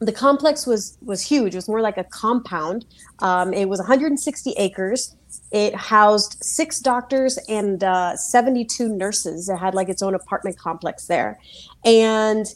the 0.00 0.12
complex 0.12 0.66
was 0.66 0.98
was 1.02 1.22
huge. 1.22 1.54
It 1.54 1.58
was 1.58 1.68
more 1.68 1.80
like 1.80 1.96
a 1.96 2.04
compound. 2.04 2.84
Um, 3.20 3.52
it 3.52 3.68
was 3.68 3.78
160 3.78 4.52
acres. 4.52 5.14
It 5.50 5.74
housed 5.74 6.42
six 6.42 6.80
doctors 6.80 7.38
and 7.48 7.82
uh, 7.82 8.16
72 8.16 8.88
nurses. 8.88 9.48
It 9.48 9.56
had 9.56 9.74
like 9.74 9.88
its 9.88 10.02
own 10.02 10.14
apartment 10.14 10.58
complex 10.58 11.06
there, 11.06 11.40
and 11.84 12.46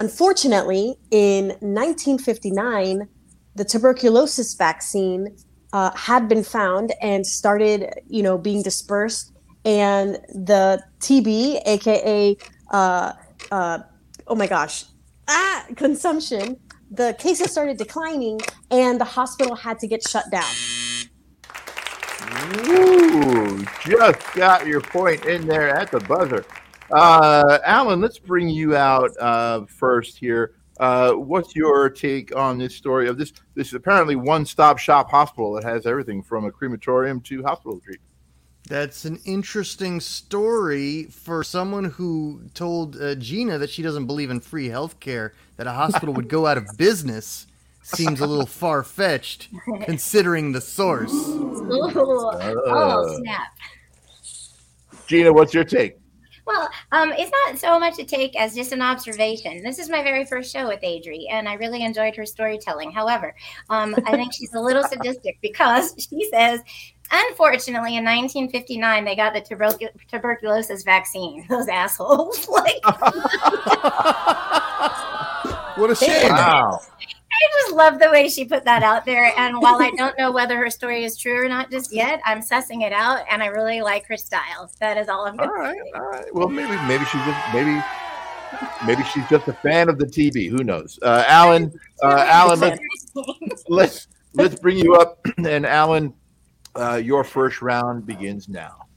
unfortunately, 0.00 0.96
in 1.10 1.48
1959, 1.60 3.08
the 3.54 3.64
tuberculosis 3.64 4.54
vaccine 4.54 5.36
uh, 5.72 5.90
had 5.96 6.28
been 6.28 6.44
found 6.44 6.92
and 7.02 7.26
started, 7.26 7.92
you 8.08 8.22
know, 8.22 8.38
being 8.38 8.62
dispersed, 8.62 9.32
and 9.64 10.14
the 10.32 10.82
TB, 11.00 11.60
aka 11.66 12.36
uh, 12.70 13.12
uh, 13.50 13.78
oh 14.26 14.34
my 14.34 14.46
gosh, 14.46 14.84
ah, 15.28 15.64
consumption, 15.76 16.56
the 16.90 17.14
cases 17.18 17.50
started 17.50 17.76
declining 17.76 18.40
and 18.70 19.00
the 19.00 19.04
hospital 19.04 19.54
had 19.54 19.78
to 19.80 19.86
get 19.86 20.06
shut 20.06 20.24
down. 20.30 20.44
Ooh, 22.68 23.64
just 23.84 24.34
got 24.34 24.66
your 24.66 24.80
point 24.80 25.24
in 25.24 25.46
there 25.46 25.68
at 25.68 25.90
the 25.90 26.00
buzzer. 26.00 26.44
Uh, 26.90 27.58
Alan, 27.64 28.00
let's 28.00 28.18
bring 28.18 28.48
you 28.48 28.76
out 28.76 29.10
uh, 29.18 29.66
first 29.66 30.18
here. 30.18 30.54
Uh, 30.80 31.12
what's 31.12 31.56
your 31.56 31.90
take 31.90 32.34
on 32.36 32.56
this 32.56 32.74
story 32.74 33.08
of 33.08 33.18
this? 33.18 33.32
This 33.54 33.68
is 33.68 33.74
apparently 33.74 34.16
one-stop 34.16 34.78
shop 34.78 35.10
hospital 35.10 35.52
that 35.54 35.64
has 35.64 35.86
everything 35.86 36.22
from 36.22 36.44
a 36.44 36.52
crematorium 36.52 37.20
to 37.22 37.42
hospital 37.42 37.80
treatment. 37.80 38.02
That's 38.68 39.04
an 39.04 39.18
interesting 39.24 39.98
story 39.98 41.04
for 41.04 41.42
someone 41.42 41.84
who 41.84 42.42
told 42.52 43.00
uh, 43.00 43.14
Gina 43.14 43.58
that 43.58 43.70
she 43.70 43.82
doesn't 43.82 44.06
believe 44.06 44.30
in 44.30 44.40
free 44.40 44.68
healthcare, 44.68 45.32
that 45.56 45.66
a 45.66 45.72
hospital 45.72 46.14
would 46.14 46.28
go 46.28 46.46
out 46.46 46.58
of 46.58 46.66
business. 46.76 47.46
Seems 47.82 48.20
a 48.20 48.26
little 48.26 48.46
far 48.60 48.82
fetched 48.82 49.48
considering 49.82 50.52
the 50.52 50.60
source. 50.60 51.12
Ooh. 51.12 51.92
oh, 51.96 53.16
snap. 53.18 53.48
Gina, 55.06 55.32
what's 55.32 55.54
your 55.54 55.64
take? 55.64 55.96
Well, 56.48 56.68
um, 56.92 57.12
it's 57.12 57.30
not 57.44 57.58
so 57.58 57.78
much 57.78 57.98
a 57.98 58.04
take 58.04 58.34
as 58.34 58.54
just 58.54 58.72
an 58.72 58.80
observation. 58.80 59.62
This 59.62 59.78
is 59.78 59.90
my 59.90 60.02
very 60.02 60.24
first 60.24 60.50
show 60.50 60.66
with 60.66 60.80
Adri, 60.80 61.26
and 61.30 61.46
I 61.46 61.54
really 61.54 61.84
enjoyed 61.84 62.16
her 62.16 62.24
storytelling. 62.24 62.90
However, 62.90 63.34
um, 63.68 63.94
I 64.06 64.12
think 64.12 64.32
she's 64.32 64.54
a 64.54 64.60
little 64.60 64.82
sadistic 64.82 65.38
because 65.42 65.94
she 65.98 66.26
says 66.30 66.62
Unfortunately, 67.10 67.96
in 67.96 68.04
1959, 68.04 69.04
they 69.04 69.16
got 69.16 69.32
the 69.32 69.40
tuberc- 69.40 69.88
tuberculosis 70.10 70.82
vaccine. 70.82 71.46
Those 71.48 71.66
assholes! 71.68 72.46
like, 72.50 72.84
what 75.76 75.90
a 75.90 75.94
shame! 75.94 76.30
Wow. 76.30 76.80
I 77.40 77.62
just 77.62 77.74
love 77.76 77.98
the 78.00 78.10
way 78.10 78.28
she 78.28 78.44
put 78.44 78.64
that 78.64 78.82
out 78.82 79.04
there. 79.04 79.32
And 79.36 79.60
while 79.60 79.80
I 79.80 79.90
don't 79.96 80.18
know 80.18 80.32
whether 80.32 80.56
her 80.58 80.70
story 80.70 81.04
is 81.04 81.16
true 81.16 81.44
or 81.44 81.48
not 81.48 81.70
just 81.70 81.92
yet, 81.92 82.20
I'm 82.24 82.40
sussing 82.40 82.82
it 82.82 82.92
out, 82.92 83.24
and 83.30 83.42
I 83.42 83.46
really 83.46 83.80
like 83.80 84.06
her 84.06 84.16
style. 84.16 84.70
That 84.80 84.96
is 84.96 85.08
all 85.08 85.26
I'm 85.26 85.36
going 85.36 85.48
All 85.48 85.54
to 85.54 85.60
right, 85.60 85.76
say. 85.76 85.90
all 85.94 86.06
right. 86.06 86.34
Well, 86.34 86.48
maybe 86.48 86.76
maybe 86.86 87.04
she's 87.04 87.24
just 87.24 87.54
maybe 87.54 87.82
maybe 88.86 89.04
she's 89.04 89.28
just 89.28 89.46
a 89.46 89.52
fan 89.52 89.88
of 89.88 89.98
the 89.98 90.06
TV. 90.06 90.50
Who 90.50 90.64
knows? 90.64 90.98
Uh, 91.02 91.24
Alan, 91.26 91.72
uh, 92.02 92.24
Alan, 92.26 92.60
let's, 92.60 93.64
let's 93.68 94.08
let's 94.34 94.54
bring 94.56 94.76
you 94.78 94.96
up, 94.96 95.24
and 95.38 95.64
Alan, 95.64 96.12
uh, 96.74 96.96
your 96.96 97.22
first 97.22 97.62
round 97.62 98.04
begins 98.04 98.48
now. 98.48 98.87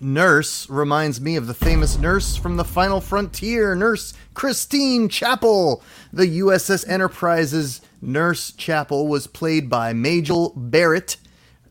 Nurse 0.00 0.68
reminds 0.68 1.20
me 1.22 1.36
of 1.36 1.46
the 1.46 1.54
famous 1.54 1.96
nurse 1.98 2.36
from 2.36 2.56
the 2.56 2.64
Final 2.64 3.00
Frontier, 3.00 3.74
Nurse 3.74 4.12
Christine 4.34 5.08
Chapel. 5.08 5.82
The 6.12 6.40
USS 6.40 6.86
Enterprise's 6.86 7.80
Nurse 8.02 8.52
Chapel 8.52 9.08
was 9.08 9.26
played 9.26 9.70
by 9.70 9.94
Majel 9.94 10.52
Barrett. 10.54 11.16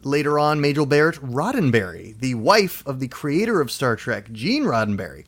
Later 0.01 0.39
on, 0.39 0.59
Majel 0.59 0.87
Barrett 0.87 1.15
Roddenberry, 1.17 2.17
the 2.19 2.35
wife 2.35 2.85
of 2.87 2.99
the 2.99 3.07
creator 3.07 3.61
of 3.61 3.71
Star 3.71 3.95
Trek, 3.95 4.31
Gene 4.31 4.63
Roddenberry. 4.63 5.25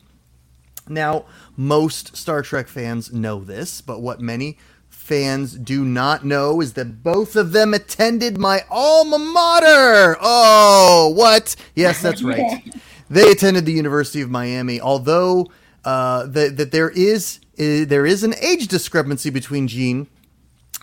Now, 0.88 1.26
most 1.56 2.16
Star 2.16 2.42
Trek 2.42 2.66
fans 2.66 3.12
know 3.12 3.44
this, 3.44 3.80
but 3.80 4.00
what 4.00 4.20
many 4.20 4.58
fans 4.88 5.54
do 5.54 5.84
not 5.84 6.24
know 6.24 6.60
is 6.60 6.72
that 6.74 7.02
both 7.02 7.36
of 7.36 7.52
them 7.52 7.74
attended 7.74 8.38
my 8.38 8.64
alma 8.70 9.18
mater. 9.18 10.16
Oh, 10.20 11.12
what? 11.14 11.54
Yes, 11.74 12.02
that's 12.02 12.22
right. 12.22 12.74
they 13.10 13.30
attended 13.30 13.66
the 13.66 13.72
University 13.72 14.20
of 14.20 14.30
Miami, 14.30 14.80
although 14.80 15.50
uh, 15.84 16.26
that 16.26 16.56
that 16.56 16.72
there 16.72 16.90
is 16.90 17.40
uh, 17.58 17.84
there 17.86 18.06
is 18.06 18.22
an 18.22 18.34
age 18.40 18.68
discrepancy 18.68 19.30
between 19.30 19.68
Gene 19.68 20.06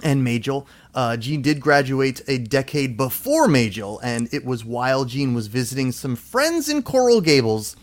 and 0.03 0.23
Majel. 0.23 0.67
Uh, 0.93 1.17
Gene 1.17 1.41
did 1.41 1.59
graduate 1.59 2.21
a 2.27 2.37
decade 2.37 2.97
before 2.97 3.47
Majel, 3.47 3.99
and 3.99 4.29
it 4.33 4.45
was 4.45 4.63
while 4.65 5.05
Gene 5.05 5.33
was 5.33 5.47
visiting 5.47 5.91
some 5.91 6.15
friends 6.15 6.69
in 6.69 6.83
Coral 6.83 7.21
Gables 7.21 7.75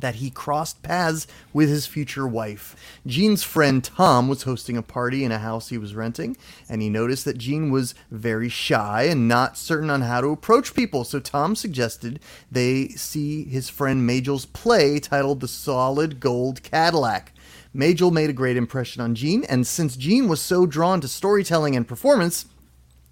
that 0.00 0.16
he 0.16 0.30
crossed 0.30 0.82
paths 0.82 1.26
with 1.52 1.68
his 1.68 1.86
future 1.86 2.26
wife. 2.26 2.76
Gene's 3.06 3.42
friend 3.42 3.82
Tom 3.82 4.28
was 4.28 4.42
hosting 4.42 4.76
a 4.76 4.82
party 4.82 5.24
in 5.24 5.32
a 5.32 5.38
house 5.38 5.68
he 5.68 5.78
was 5.78 5.94
renting, 5.94 6.36
and 6.68 6.82
he 6.82 6.88
noticed 6.88 7.24
that 7.24 7.38
Gene 7.38 7.70
was 7.70 7.94
very 8.10 8.48
shy 8.48 9.04
and 9.04 9.28
not 9.28 9.56
certain 9.56 9.90
on 9.90 10.02
how 10.02 10.20
to 10.20 10.28
approach 10.28 10.74
people. 10.74 11.04
So 11.04 11.20
Tom 11.20 11.56
suggested 11.56 12.20
they 12.50 12.88
see 12.88 13.44
his 13.44 13.68
friend 13.68 14.06
Majel's 14.06 14.46
play 14.46 14.98
titled 14.98 15.40
The 15.40 15.48
Solid 15.48 16.20
Gold 16.20 16.62
Cadillac. 16.62 17.32
Majel 17.72 18.12
made 18.12 18.30
a 18.30 18.34
great 18.34 18.56
impression 18.56 19.02
on 19.02 19.16
Gene, 19.16 19.44
and 19.44 19.66
since 19.66 19.96
Gene 19.96 20.28
was 20.28 20.40
so 20.40 20.64
drawn 20.64 21.00
to 21.00 21.08
storytelling 21.08 21.74
and 21.74 21.88
performance, 21.88 22.46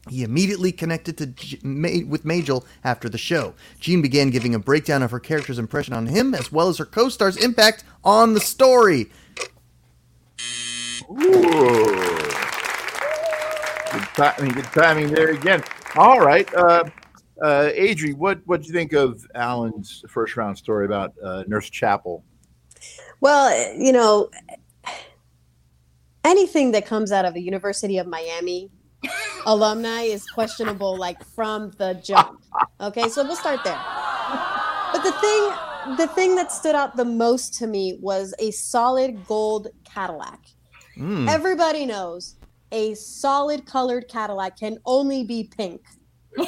he 0.08 0.24
immediately 0.24 0.72
connected 0.72 1.16
to 1.18 1.26
G- 1.26 1.60
Ma- 1.62 2.06
with 2.06 2.24
Majel 2.24 2.64
after 2.82 3.08
the 3.08 3.18
show. 3.18 3.54
Gene 3.78 4.02
began 4.02 4.30
giving 4.30 4.54
a 4.54 4.58
breakdown 4.58 5.02
of 5.02 5.10
her 5.10 5.20
character's 5.20 5.58
impression 5.58 5.94
on 5.94 6.06
him, 6.06 6.34
as 6.34 6.50
well 6.50 6.68
as 6.68 6.78
her 6.78 6.84
co-star's 6.84 7.36
impact 7.36 7.84
on 8.02 8.34
the 8.34 8.40
story. 8.40 9.10
Ooh. 11.10 11.82
Good 13.92 14.08
timing, 14.16 14.52
good 14.52 14.64
timing 14.64 15.12
there 15.12 15.30
again. 15.30 15.62
All 15.96 16.20
right, 16.20 16.52
uh, 16.54 16.84
uh, 17.42 17.70
Adri, 17.76 18.14
what 18.14 18.40
what 18.46 18.62
do 18.62 18.66
you 18.66 18.72
think 18.72 18.94
of 18.94 19.26
Alan's 19.34 20.04
first 20.08 20.36
round 20.36 20.56
story 20.56 20.86
about 20.86 21.12
uh, 21.22 21.44
Nurse 21.46 21.68
Chapel? 21.68 22.24
Well, 23.20 23.76
you 23.78 23.92
know, 23.92 24.30
anything 26.24 26.72
that 26.72 26.86
comes 26.86 27.12
out 27.12 27.24
of 27.24 27.34
the 27.34 27.42
University 27.42 27.98
of 27.98 28.06
Miami 28.06 28.70
alumni 29.46 30.02
is 30.02 30.26
questionable, 30.26 30.96
like 30.96 31.22
from 31.24 31.70
the 31.78 31.94
jump. 31.94 32.42
Okay, 32.80 33.08
so 33.08 33.24
we'll 33.24 33.36
start 33.36 33.64
there. 33.64 33.80
But 34.92 35.02
the 35.02 35.12
thing, 35.12 35.96
the 35.96 36.06
thing 36.14 36.34
that 36.36 36.52
stood 36.52 36.74
out 36.74 36.96
the 36.96 37.04
most 37.04 37.54
to 37.54 37.66
me 37.66 37.98
was 38.00 38.34
a 38.38 38.50
solid 38.50 39.26
gold 39.26 39.68
Cadillac. 39.84 40.40
Mm. 40.96 41.28
Everybody 41.28 41.86
knows 41.86 42.36
a 42.70 42.94
solid 42.94 43.66
colored 43.66 44.08
Cadillac 44.08 44.58
can 44.58 44.78
only 44.84 45.24
be 45.24 45.50
pink. 45.56 45.82
So 46.36 46.44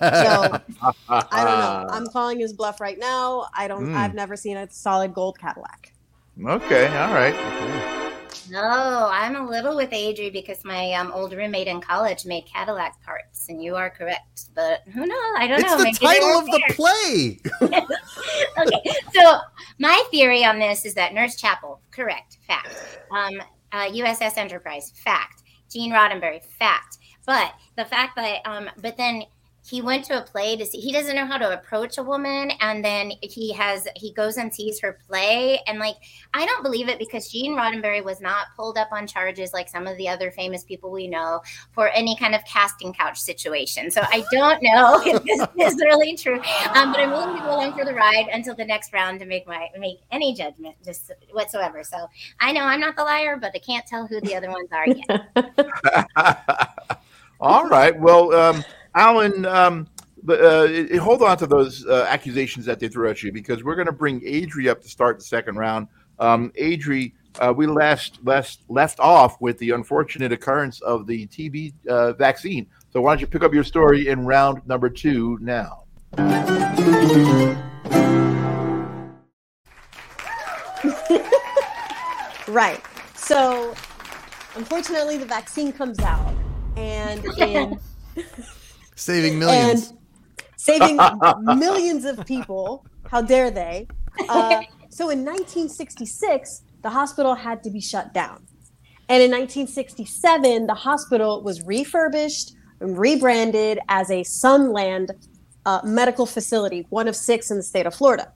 I 0.00 1.44
don't 1.44 1.58
know. 1.58 1.86
I'm 1.90 2.06
calling 2.08 2.40
his 2.40 2.52
bluff 2.52 2.80
right 2.80 2.98
now. 2.98 3.46
I 3.54 3.68
don't. 3.68 3.86
Mm. 3.86 3.94
I've 3.94 4.14
never 4.14 4.36
seen 4.36 4.56
a 4.56 4.68
solid 4.70 5.14
gold 5.14 5.38
Cadillac. 5.38 5.92
Okay, 6.44 6.86
all 6.98 7.14
right. 7.14 8.00
No, 8.50 9.08
I'm 9.10 9.36
a 9.36 9.46
little 9.48 9.74
with 9.76 9.90
Adri 9.90 10.32
because 10.32 10.64
my 10.64 10.92
um, 10.92 11.10
old 11.12 11.32
roommate 11.32 11.66
in 11.66 11.80
college 11.80 12.26
made 12.26 12.44
Cadillac 12.46 13.02
parts, 13.02 13.48
and 13.48 13.62
you 13.62 13.74
are 13.74 13.88
correct. 13.90 14.50
But 14.54 14.82
who 14.92 15.06
knows? 15.06 15.34
I 15.38 15.46
don't 15.46 15.60
It's 15.60 15.70
know. 15.70 15.78
the 15.78 15.84
Maybe 15.84 15.96
title 15.96 16.38
of 16.38 16.46
the 16.46 16.62
there. 16.68 16.76
play. 16.76 17.38
okay, 18.66 18.90
so 19.14 19.38
my 19.78 20.02
theory 20.10 20.44
on 20.44 20.58
this 20.58 20.84
is 20.84 20.94
that 20.94 21.14
Nurse 21.14 21.36
Chapel, 21.36 21.80
correct, 21.90 22.38
fact. 22.46 22.98
Um, 23.10 23.40
uh, 23.72 23.86
USS 23.90 24.36
Enterprise, 24.36 24.92
fact. 24.94 25.42
Gene 25.70 25.92
Roddenberry, 25.92 26.44
fact. 26.44 26.98
But 27.26 27.54
the 27.76 27.84
fact 27.86 28.16
that, 28.16 28.40
um, 28.44 28.68
but 28.80 28.96
then 28.96 29.24
he 29.66 29.80
went 29.80 30.04
to 30.04 30.18
a 30.18 30.22
play 30.22 30.56
to 30.56 30.66
see 30.66 30.78
he 30.78 30.92
doesn't 30.92 31.16
know 31.16 31.24
how 31.24 31.38
to 31.38 31.52
approach 31.52 31.96
a 31.96 32.02
woman 32.02 32.50
and 32.60 32.84
then 32.84 33.10
he 33.22 33.52
has 33.52 33.88
he 33.96 34.12
goes 34.12 34.36
and 34.36 34.52
sees 34.52 34.80
her 34.80 34.98
play 35.08 35.58
and 35.66 35.78
like 35.78 35.96
i 36.34 36.44
don't 36.44 36.62
believe 36.62 36.88
it 36.88 36.98
because 36.98 37.28
gene 37.30 37.54
roddenberry 37.54 38.04
was 38.04 38.20
not 38.20 38.48
pulled 38.56 38.76
up 38.76 38.88
on 38.92 39.06
charges 39.06 39.52
like 39.52 39.68
some 39.68 39.86
of 39.86 39.96
the 39.96 40.08
other 40.08 40.30
famous 40.30 40.64
people 40.64 40.90
we 40.90 41.08
know 41.08 41.40
for 41.72 41.88
any 41.90 42.16
kind 42.16 42.34
of 42.34 42.44
casting 42.44 42.92
couch 42.92 43.20
situation. 43.20 43.90
So 43.90 44.02
i 44.02 44.24
don't 44.30 44.62
know 44.62 45.00
if 45.04 45.22
this 45.24 45.72
is 45.72 45.80
really 45.80 46.16
true 46.16 46.40
um, 46.74 46.92
but 46.92 47.00
i'm 47.00 47.10
willing 47.10 47.36
to 47.36 47.42
go 47.42 47.54
along 47.54 47.72
for 47.72 47.84
the 47.84 47.94
ride 47.94 48.28
until 48.32 48.54
the 48.54 48.64
next 48.64 48.92
round 48.92 49.20
to 49.20 49.26
make 49.26 49.46
my 49.46 49.68
make 49.78 50.00
any 50.12 50.34
judgment 50.34 50.76
just 50.84 51.10
whatsoever. 51.32 51.82
So 51.82 52.06
i 52.40 52.52
know 52.52 52.62
i'm 52.62 52.80
not 52.80 52.96
the 52.96 53.04
liar 53.04 53.38
but 53.40 53.52
i 53.54 53.58
can't 53.58 53.86
tell 53.86 54.06
who 54.06 54.20
the 54.20 54.34
other 54.34 54.50
ones 54.50 54.68
are 54.72 54.86
yet. 54.86 55.28
All 57.40 57.68
right. 57.68 57.98
Well 57.98 58.34
um 58.34 58.64
Alan, 58.94 59.44
um, 59.46 59.88
uh, 60.28 60.68
hold 61.00 61.22
on 61.22 61.36
to 61.36 61.46
those 61.46 61.84
uh, 61.86 62.06
accusations 62.08 62.64
that 62.66 62.78
they 62.78 62.88
threw 62.88 63.10
at 63.10 63.22
you 63.22 63.32
because 63.32 63.64
we're 63.64 63.74
going 63.74 63.86
to 63.86 63.92
bring 63.92 64.20
Adri 64.20 64.70
up 64.70 64.80
to 64.82 64.88
start 64.88 65.18
the 65.18 65.24
second 65.24 65.56
round. 65.56 65.88
Um, 66.18 66.52
Adri, 66.58 67.12
uh, 67.40 67.52
we 67.54 67.66
last, 67.66 68.20
last 68.24 68.62
left 68.68 69.00
off 69.00 69.40
with 69.40 69.58
the 69.58 69.70
unfortunate 69.70 70.32
occurrence 70.32 70.80
of 70.82 71.06
the 71.06 71.26
TB 71.26 71.74
uh, 71.88 72.12
vaccine. 72.12 72.66
So 72.92 73.00
why 73.00 73.10
don't 73.12 73.20
you 73.20 73.26
pick 73.26 73.42
up 73.42 73.52
your 73.52 73.64
story 73.64 74.06
in 74.08 74.24
round 74.24 74.64
number 74.66 74.88
two 74.88 75.38
now? 75.40 75.80
right. 82.46 82.80
So, 83.16 83.74
unfortunately, 84.54 85.18
the 85.18 85.26
vaccine 85.26 85.72
comes 85.72 85.98
out, 85.98 86.32
and 86.76 87.24
in 87.38 87.80
saving 88.94 89.38
millions. 89.38 89.90
And 89.90 89.98
saving 90.56 90.98
millions 91.42 92.04
of 92.04 92.24
people. 92.26 92.86
How 93.10 93.20
dare 93.20 93.50
they? 93.50 93.86
Uh, 94.28 94.62
so 94.88 95.10
in 95.10 95.24
1966, 95.24 96.62
the 96.82 96.90
hospital 96.90 97.34
had 97.34 97.62
to 97.64 97.70
be 97.70 97.80
shut 97.80 98.14
down. 98.14 98.46
And 99.08 99.22
in 99.22 99.30
1967, 99.30 100.66
the 100.66 100.74
hospital 100.74 101.42
was 101.42 101.62
refurbished 101.62 102.54
and 102.80 102.96
rebranded 102.98 103.78
as 103.88 104.10
a 104.10 104.22
Sunland 104.22 105.10
uh, 105.66 105.80
medical 105.84 106.26
facility, 106.26 106.86
one 106.90 107.08
of 107.08 107.16
six 107.16 107.50
in 107.50 107.56
the 107.56 107.62
state 107.62 107.86
of 107.86 107.94
Florida. 107.94 108.32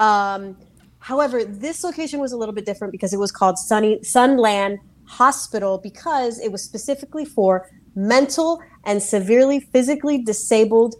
Um, 0.00 0.56
however, 0.98 1.44
this 1.44 1.84
location 1.84 2.20
was 2.20 2.32
a 2.32 2.36
little 2.36 2.54
bit 2.54 2.66
different 2.66 2.92
because 2.92 3.12
it 3.12 3.18
was 3.18 3.32
called 3.32 3.58
Sunny 3.58 4.02
Sunland 4.02 4.78
Hospital 5.04 5.78
because 5.78 6.40
it 6.40 6.50
was 6.50 6.62
specifically 6.62 7.24
for 7.24 7.68
mental 7.94 8.60
and 8.84 9.02
severely 9.02 9.60
physically 9.60 10.18
disabled 10.22 10.94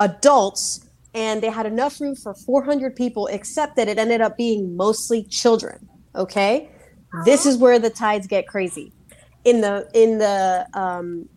adults 0.00 0.86
and 1.12 1.42
they 1.42 1.50
had 1.50 1.66
enough 1.66 2.00
room 2.00 2.14
for 2.14 2.34
400 2.34 2.94
people 2.94 3.26
except 3.26 3.76
that 3.76 3.88
it 3.88 3.98
ended 3.98 4.20
up 4.20 4.36
being 4.36 4.76
mostly 4.76 5.24
children 5.24 5.88
okay? 6.14 6.68
This 7.24 7.46
is 7.46 7.56
where 7.56 7.78
the 7.78 7.90
tides 7.90 8.26
get 8.26 8.46
crazy. 8.46 8.92
In 9.44 9.60
the 9.60 9.88
in 9.94 10.18
the 10.18 10.66
um, 10.74 11.28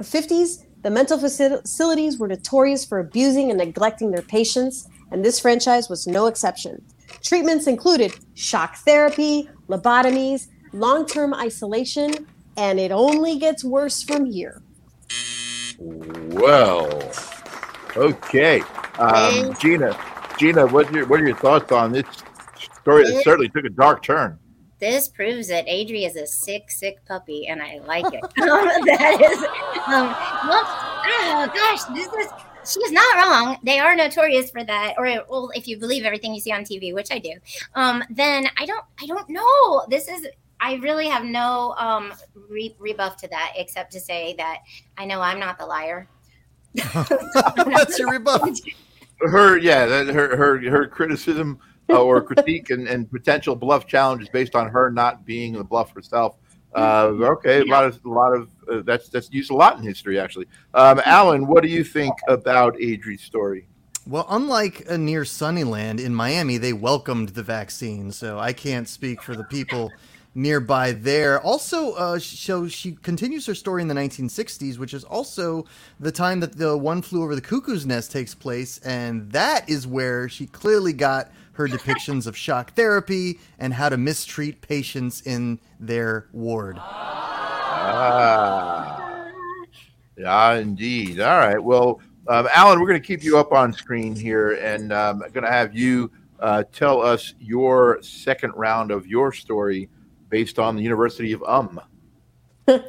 50s 0.00 0.64
the 0.82 0.90
mental 0.90 1.18
facilities 1.18 2.18
were 2.18 2.28
notorious 2.28 2.84
for 2.84 3.00
abusing 3.00 3.50
and 3.50 3.58
neglecting 3.58 4.10
their 4.10 4.22
patients 4.22 4.88
and 5.10 5.24
this 5.24 5.40
franchise 5.40 5.88
was 5.88 6.06
no 6.06 6.26
exception. 6.26 6.84
Treatments 7.22 7.66
included 7.66 8.12
shock 8.34 8.76
therapy 8.76 9.48
lobotomies 9.68 10.48
long-term 10.72 11.32
isolation 11.34 12.26
and 12.56 12.80
it 12.80 12.90
only 12.90 13.38
gets 13.38 13.62
worse 13.64 14.02
from 14.02 14.24
here 14.26 14.62
well, 15.78 17.12
okay, 17.96 18.60
um, 18.98 19.54
Gina. 19.60 19.98
Gina, 20.38 20.66
what 20.66 20.90
are 20.90 20.96
your 20.96 21.06
what 21.06 21.20
are 21.20 21.26
your 21.26 21.36
thoughts 21.36 21.72
on 21.72 21.92
this 21.92 22.04
story? 22.80 23.04
It 23.04 23.24
certainly 23.24 23.48
took 23.48 23.64
a 23.64 23.70
dark 23.70 24.02
turn. 24.02 24.38
This 24.78 25.08
proves 25.08 25.48
that 25.48 25.66
Adri 25.66 26.06
is 26.06 26.16
a 26.16 26.26
sick, 26.26 26.70
sick 26.70 27.02
puppy, 27.06 27.46
and 27.46 27.62
I 27.62 27.78
like 27.86 28.04
it. 28.12 28.22
um, 28.42 28.68
that 28.84 29.18
is, 29.22 29.38
um, 29.86 30.08
well, 30.48 30.64
oh 30.66 31.50
gosh, 31.54 31.84
this 31.94 32.06
is 32.06 32.32
she's 32.70 32.92
not 32.92 33.16
wrong. 33.16 33.58
They 33.62 33.78
are 33.78 33.96
notorious 33.96 34.50
for 34.50 34.64
that. 34.64 34.94
Or 34.98 35.04
well, 35.28 35.50
if 35.54 35.66
you 35.66 35.78
believe 35.78 36.04
everything 36.04 36.34
you 36.34 36.40
see 36.40 36.52
on 36.52 36.62
TV, 36.62 36.92
which 36.92 37.10
I 37.10 37.18
do, 37.18 37.32
um, 37.74 38.02
then 38.10 38.48
I 38.58 38.66
don't 38.66 38.84
I 39.00 39.06
don't 39.06 39.28
know. 39.28 39.86
This 39.88 40.08
is 40.08 40.26
I 40.60 40.74
really 40.74 41.06
have 41.08 41.24
no 41.24 41.74
um, 41.78 42.14
re- 42.48 42.76
rebuff 42.78 43.16
to 43.18 43.28
that 43.28 43.52
except 43.56 43.92
to 43.92 44.00
say 44.00 44.34
that 44.38 44.60
I 44.96 45.04
know 45.04 45.20
I'm 45.20 45.38
not 45.38 45.58
the 45.58 45.66
liar. 45.66 46.08
That's 46.74 47.98
your 47.98 48.10
rebuff. 48.10 48.50
Her, 49.20 49.56
yeah, 49.56 49.86
that, 49.86 50.06
her, 50.08 50.36
her, 50.36 50.58
her 50.70 50.86
criticism 50.86 51.58
uh, 51.88 52.02
or 52.02 52.20
critique 52.20 52.70
and, 52.70 52.88
and 52.88 53.10
potential 53.10 53.54
bluff 53.54 53.86
challenge 53.86 54.22
is 54.22 54.28
based 54.28 54.54
on 54.54 54.68
her 54.68 54.90
not 54.90 55.24
being 55.24 55.54
the 55.54 55.64
bluff 55.64 55.94
herself. 55.94 56.36
Uh, 56.74 57.12
okay, 57.20 57.60
a 57.60 57.64
lot 57.64 57.84
of 57.84 57.98
a 58.04 58.08
lot 58.08 58.34
of 58.34 58.50
uh, 58.70 58.82
that's 58.84 59.08
that's 59.08 59.32
used 59.32 59.50
a 59.50 59.54
lot 59.54 59.78
in 59.78 59.82
history 59.82 60.18
actually. 60.18 60.46
Um, 60.74 61.00
Alan, 61.06 61.46
what 61.46 61.62
do 61.62 61.70
you 61.70 61.82
think 61.82 62.14
about 62.28 62.78
Adri's 62.78 63.22
story? 63.22 63.66
Well, 64.06 64.26
unlike 64.28 64.84
a 64.88 64.98
near 64.98 65.24
Sunnyland 65.24 66.00
in 66.00 66.14
Miami, 66.14 66.58
they 66.58 66.72
welcomed 66.72 67.30
the 67.30 67.42
vaccine, 67.42 68.12
so 68.12 68.38
I 68.38 68.52
can't 68.52 68.88
speak 68.88 69.22
for 69.22 69.34
the 69.34 69.44
people 69.44 69.90
nearby 70.36 70.92
there. 70.92 71.40
Also, 71.40 71.92
uh, 71.92 72.18
so 72.18 72.68
she 72.68 72.92
continues 72.92 73.46
her 73.46 73.54
story 73.54 73.80
in 73.80 73.88
the 73.88 73.94
1960s, 73.94 74.76
which 74.78 74.92
is 74.92 75.02
also 75.02 75.64
the 75.98 76.12
time 76.12 76.40
that 76.40 76.58
the 76.58 76.76
One 76.76 77.00
Flew 77.00 77.22
Over 77.22 77.34
the 77.34 77.40
Cuckoo's 77.40 77.86
Nest 77.86 78.12
takes 78.12 78.34
place, 78.34 78.78
and 78.84 79.32
that 79.32 79.66
is 79.68 79.86
where 79.86 80.28
she 80.28 80.46
clearly 80.46 80.92
got 80.92 81.32
her 81.52 81.66
depictions 81.66 82.26
of 82.26 82.36
shock 82.36 82.74
therapy 82.74 83.40
and 83.58 83.72
how 83.72 83.88
to 83.88 83.96
mistreat 83.96 84.60
patients 84.60 85.22
in 85.22 85.58
their 85.80 86.26
ward. 86.32 86.76
Ah, 86.78 88.12
yeah, 90.18 90.52
indeed. 90.56 91.18
All 91.20 91.38
right. 91.38 91.62
Well, 91.62 92.02
um, 92.28 92.46
Alan, 92.54 92.78
we're 92.78 92.88
going 92.88 93.00
to 93.00 93.06
keep 93.06 93.24
you 93.24 93.38
up 93.38 93.52
on 93.52 93.72
screen 93.72 94.14
here, 94.14 94.52
and 94.52 94.92
um, 94.92 95.22
I'm 95.22 95.30
going 95.30 95.44
to 95.44 95.50
have 95.50 95.74
you 95.74 96.10
uh, 96.40 96.64
tell 96.72 97.00
us 97.00 97.32
your 97.40 98.02
second 98.02 98.52
round 98.54 98.90
of 98.90 99.06
your 99.06 99.32
story 99.32 99.88
based 100.28 100.58
on 100.58 100.76
the 100.76 100.82
University 100.82 101.32
of 101.32 101.42
Um. 101.46 101.80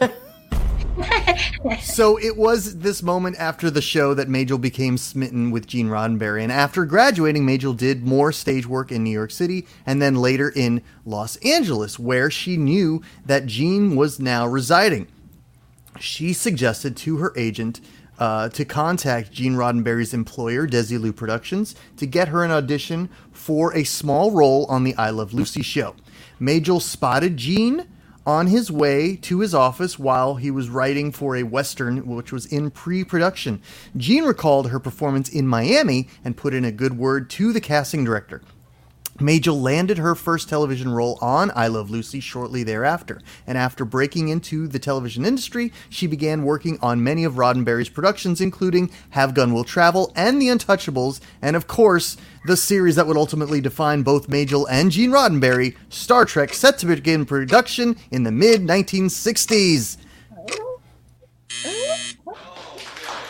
so 1.82 2.18
it 2.20 2.36
was 2.36 2.80
this 2.80 3.04
moment 3.04 3.36
after 3.38 3.70
the 3.70 3.82
show 3.82 4.14
that 4.14 4.30
Majel 4.30 4.58
became 4.58 4.98
smitten 4.98 5.52
with 5.52 5.68
Gene 5.68 5.88
Roddenberry. 5.88 6.42
And 6.42 6.52
after 6.52 6.86
graduating, 6.86 7.46
Majel 7.46 7.74
did 7.74 8.04
more 8.04 8.32
stage 8.32 8.66
work 8.66 8.92
in 8.92 9.04
New 9.04 9.12
York 9.12 9.32
City 9.32 9.68
and 9.86 10.02
then 10.02 10.16
later 10.16 10.52
in 10.56 10.82
Los 11.06 11.36
Angeles, 11.38 12.00
where 12.00 12.32
she 12.32 12.58
knew 12.58 13.02
that 13.26 13.46
Gene 13.46 13.96
was 13.96 14.20
now 14.20 14.48
residing. 14.48 15.08
She 16.00 16.34
suggested 16.34 16.96
to 16.98 17.18
her 17.18 17.34
agent 17.36 17.82
uh, 18.20 18.50
to 18.50 18.66
contact 18.66 19.32
Gene 19.32 19.54
Roddenberry's 19.54 20.14
employer, 20.14 20.68
Desilu 20.68 21.16
Productions, 21.16 21.76
to 21.98 22.06
get 22.06 22.30
her 22.30 22.44
an 22.44 22.52
audition 22.52 23.10
for 23.32 23.76
a 23.76 23.84
small 23.84 24.32
role 24.32 24.66
on 24.66 24.84
the 24.84 24.96
I 24.96 25.12
Love 25.12 25.34
Lucy 25.34 25.62
show. 25.62 25.96
Majel 26.40 26.80
spotted 26.80 27.38
Gene 27.38 27.88
on 28.26 28.48
his 28.48 28.70
way 28.70 29.16
to 29.16 29.40
his 29.40 29.54
office 29.54 29.98
while 29.98 30.36
he 30.36 30.52
was 30.52 30.70
writing 30.70 31.14
for 31.14 31.36
a 31.36 31.44
Western, 31.44 32.06
which 32.06 32.32
was 32.32 32.46
in 32.46 32.70
pre 32.70 33.04
production. 33.04 33.62
Gene 33.96 34.26
recalled 34.26 34.70
her 34.70 34.80
performance 34.80 35.30
in 35.30 35.48
Miami 35.48 36.10
and 36.26 36.36
put 36.36 36.54
in 36.54 36.66
a 36.66 36.72
good 36.72 36.98
word 36.98 37.30
to 37.32 37.54
the 37.54 37.62
casting 37.62 38.04
director. 38.04 38.42
Majel 39.20 39.60
landed 39.60 39.98
her 39.98 40.14
first 40.16 40.48
television 40.48 40.92
role 40.92 41.18
on 41.22 41.52
I 41.56 41.68
Love 41.68 41.90
Lucy 41.90 42.20
shortly 42.20 42.64
thereafter, 42.64 43.22
and 43.46 43.58
after 43.58 43.84
breaking 43.84 44.30
into 44.30 44.68
the 44.68 44.80
television 44.80 45.26
industry, 45.26 45.74
she 45.90 46.06
began 46.08 46.44
working 46.44 46.78
on 46.82 47.04
many 47.04 47.24
of 47.24 47.34
Roddenberry's 47.34 47.90
productions, 47.90 48.40
including 48.42 48.92
Have 49.12 49.34
Gun 49.34 49.54
Will 49.54 49.64
Travel 49.64 50.14
and 50.16 50.42
The 50.42 50.48
Untouchables, 50.48 51.20
and 51.42 51.56
of 51.56 51.68
course, 51.68 52.18
the 52.46 52.58
series 52.58 52.96
that 52.96 53.08
would 53.08 53.18
ultimately 53.18 53.60
define 53.60 54.04
both 54.04 54.30
Majel 54.30 54.68
and 54.68 54.92
Gene 54.92 55.12
Roddenberry, 55.12 55.76
Star 55.90 56.24
Trek, 56.24 56.54
set 56.54 56.78
to 56.80 56.86
begin 56.86 57.26
production 57.26 57.96
in 58.12 58.24
the 58.24 58.32
mid 58.32 58.62
1960s. 58.62 59.98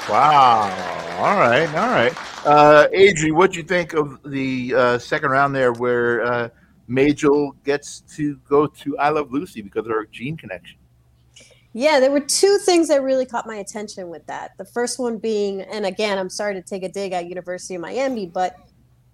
Wow. 0.10 1.18
All 1.20 1.38
right. 1.38 1.68
All 1.76 1.90
right. 1.90 2.14
Uh, 2.48 2.88
Adri, 2.94 3.34
what 3.34 3.52
do 3.52 3.58
you 3.58 3.64
think 3.64 3.92
of 3.92 4.24
the 4.24 4.74
uh, 4.74 4.98
second 4.98 5.32
round 5.32 5.54
there 5.54 5.74
where 5.74 6.24
uh, 6.24 6.48
Majel 6.88 7.52
gets 7.66 8.00
to 8.16 8.38
go 8.50 8.68
to 8.68 8.98
I 8.98 9.10
Love 9.10 9.34
Lucy 9.34 9.62
because 9.62 9.86
of 9.86 9.92
her 9.92 10.08
gene 10.10 10.38
connection? 10.38 10.78
Yeah, 11.74 12.00
there 12.00 12.10
were 12.10 12.22
two 12.22 12.58
things 12.60 12.88
that 12.88 13.04
really 13.04 13.26
caught 13.26 13.48
my 13.48 13.58
attention 13.58 14.08
with 14.08 14.26
that. 14.28 14.58
The 14.58 14.64
first 14.64 14.98
one 14.98 15.18
being, 15.18 15.60
and 15.62 15.86
again, 15.86 16.18
I'm 16.18 16.30
sorry 16.30 16.54
to 16.54 16.62
take 16.62 16.84
a 16.84 16.90
dig 16.90 17.12
at 17.12 17.28
University 17.28 17.76
of 17.76 17.82
Miami, 17.82 18.26
but 18.26 18.56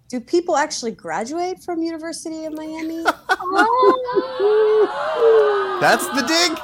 do 0.10 0.20
people 0.20 0.56
actually 0.56 0.92
graduate 0.92 1.64
from 1.64 1.82
University 1.82 2.46
of 2.46 2.54
Miami? 2.54 3.04
That's 5.82 6.06
the 6.10 6.22
dig. 6.22 6.60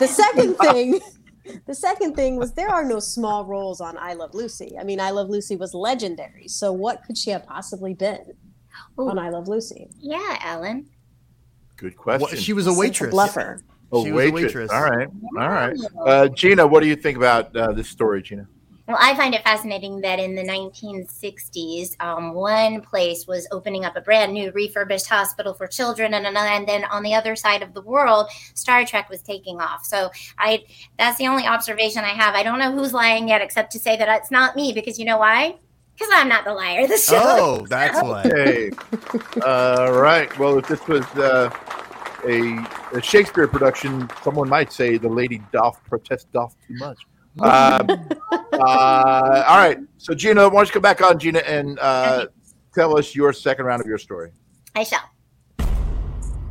The 0.00 0.08
second 0.08 0.56
thing 0.56 1.00
The 1.66 1.74
second 1.74 2.14
thing 2.14 2.36
was 2.36 2.52
there 2.52 2.68
are 2.68 2.84
no 2.84 3.00
small 3.00 3.44
roles 3.44 3.80
on 3.80 3.96
I 3.98 4.14
Love 4.14 4.34
Lucy. 4.34 4.76
I 4.78 4.84
mean, 4.84 5.00
I 5.00 5.10
Love 5.10 5.28
Lucy 5.28 5.56
was 5.56 5.74
legendary. 5.74 6.48
So 6.48 6.72
what 6.72 7.02
could 7.04 7.16
she 7.18 7.30
have 7.30 7.46
possibly 7.46 7.94
been 7.94 8.34
on 8.98 9.18
I 9.18 9.30
Love 9.30 9.48
Lucy? 9.48 9.88
Yeah, 9.98 10.38
Ellen. 10.44 10.88
Good 11.76 11.96
question. 11.96 12.28
Well, 12.30 12.36
she 12.40 12.52
was 12.52 12.66
a 12.66 12.72
waitress. 12.74 13.10
bluffer. 13.10 13.60
Oh, 13.92 14.04
She 14.04 14.12
was 14.12 14.26
a 14.28 14.32
waitress. 14.32 14.54
waitress. 14.54 14.70
All 14.70 14.82
right. 14.84 15.08
All 15.38 15.48
right. 15.48 15.76
Uh, 16.06 16.28
Gina, 16.28 16.66
what 16.66 16.80
do 16.82 16.88
you 16.88 16.96
think 16.96 17.16
about 17.16 17.54
uh, 17.56 17.72
this 17.72 17.88
story, 17.88 18.22
Gina? 18.22 18.46
Well, 18.90 18.98
I 19.00 19.14
find 19.14 19.36
it 19.36 19.44
fascinating 19.44 20.00
that 20.00 20.18
in 20.18 20.34
the 20.34 20.42
1960s, 20.42 21.94
um, 22.00 22.34
one 22.34 22.80
place 22.80 23.24
was 23.24 23.46
opening 23.52 23.84
up 23.84 23.94
a 23.94 24.00
brand 24.00 24.32
new 24.32 24.50
refurbished 24.50 25.06
hospital 25.06 25.54
for 25.54 25.68
children, 25.68 26.12
and 26.12 26.26
another, 26.26 26.48
and 26.48 26.66
then 26.66 26.84
on 26.86 27.04
the 27.04 27.14
other 27.14 27.36
side 27.36 27.62
of 27.62 27.72
the 27.72 27.82
world, 27.82 28.26
Star 28.54 28.84
Trek 28.84 29.08
was 29.08 29.22
taking 29.22 29.60
off. 29.60 29.86
So 29.86 30.10
I, 30.38 30.64
that's 30.98 31.18
the 31.18 31.28
only 31.28 31.46
observation 31.46 32.02
I 32.02 32.08
have. 32.08 32.34
I 32.34 32.42
don't 32.42 32.58
know 32.58 32.72
who's 32.72 32.92
lying 32.92 33.28
yet, 33.28 33.40
except 33.42 33.70
to 33.72 33.78
say 33.78 33.96
that 33.96 34.08
it's 34.08 34.32
not 34.32 34.56
me, 34.56 34.72
because 34.72 34.98
you 34.98 35.04
know 35.04 35.18
why? 35.18 35.54
Because 35.94 36.08
I'm 36.12 36.28
not 36.28 36.44
the 36.44 36.52
liar. 36.52 36.88
The 36.88 36.96
show. 36.96 37.20
Oh, 37.22 37.66
that's 37.68 38.02
why. 38.02 38.22
Hey. 38.24 38.70
All 39.46 39.92
right. 39.92 40.36
Well, 40.36 40.58
if 40.58 40.66
this 40.66 40.84
was 40.88 41.04
uh, 41.14 41.48
a, 42.26 42.66
a 42.92 43.00
Shakespeare 43.00 43.46
production, 43.46 44.10
someone 44.24 44.48
might 44.48 44.72
say 44.72 44.98
the 44.98 45.08
lady 45.08 45.40
doth 45.52 45.80
protest 45.84 46.26
doth 46.32 46.56
too 46.66 46.74
much. 46.74 46.98
Uh, 47.40 47.96
uh, 48.52 49.44
all 49.48 49.58
right. 49.58 49.78
So, 49.98 50.14
Gina, 50.14 50.48
why 50.48 50.56
don't 50.56 50.66
you 50.66 50.72
come 50.72 50.82
back 50.82 51.00
on, 51.02 51.18
Gina, 51.18 51.40
and 51.40 51.78
uh, 51.78 52.26
tell 52.74 52.96
us 52.98 53.14
your 53.14 53.32
second 53.32 53.64
round 53.64 53.80
of 53.80 53.86
your 53.86 53.98
story? 53.98 54.30
I 54.74 54.84
shall. 54.84 55.02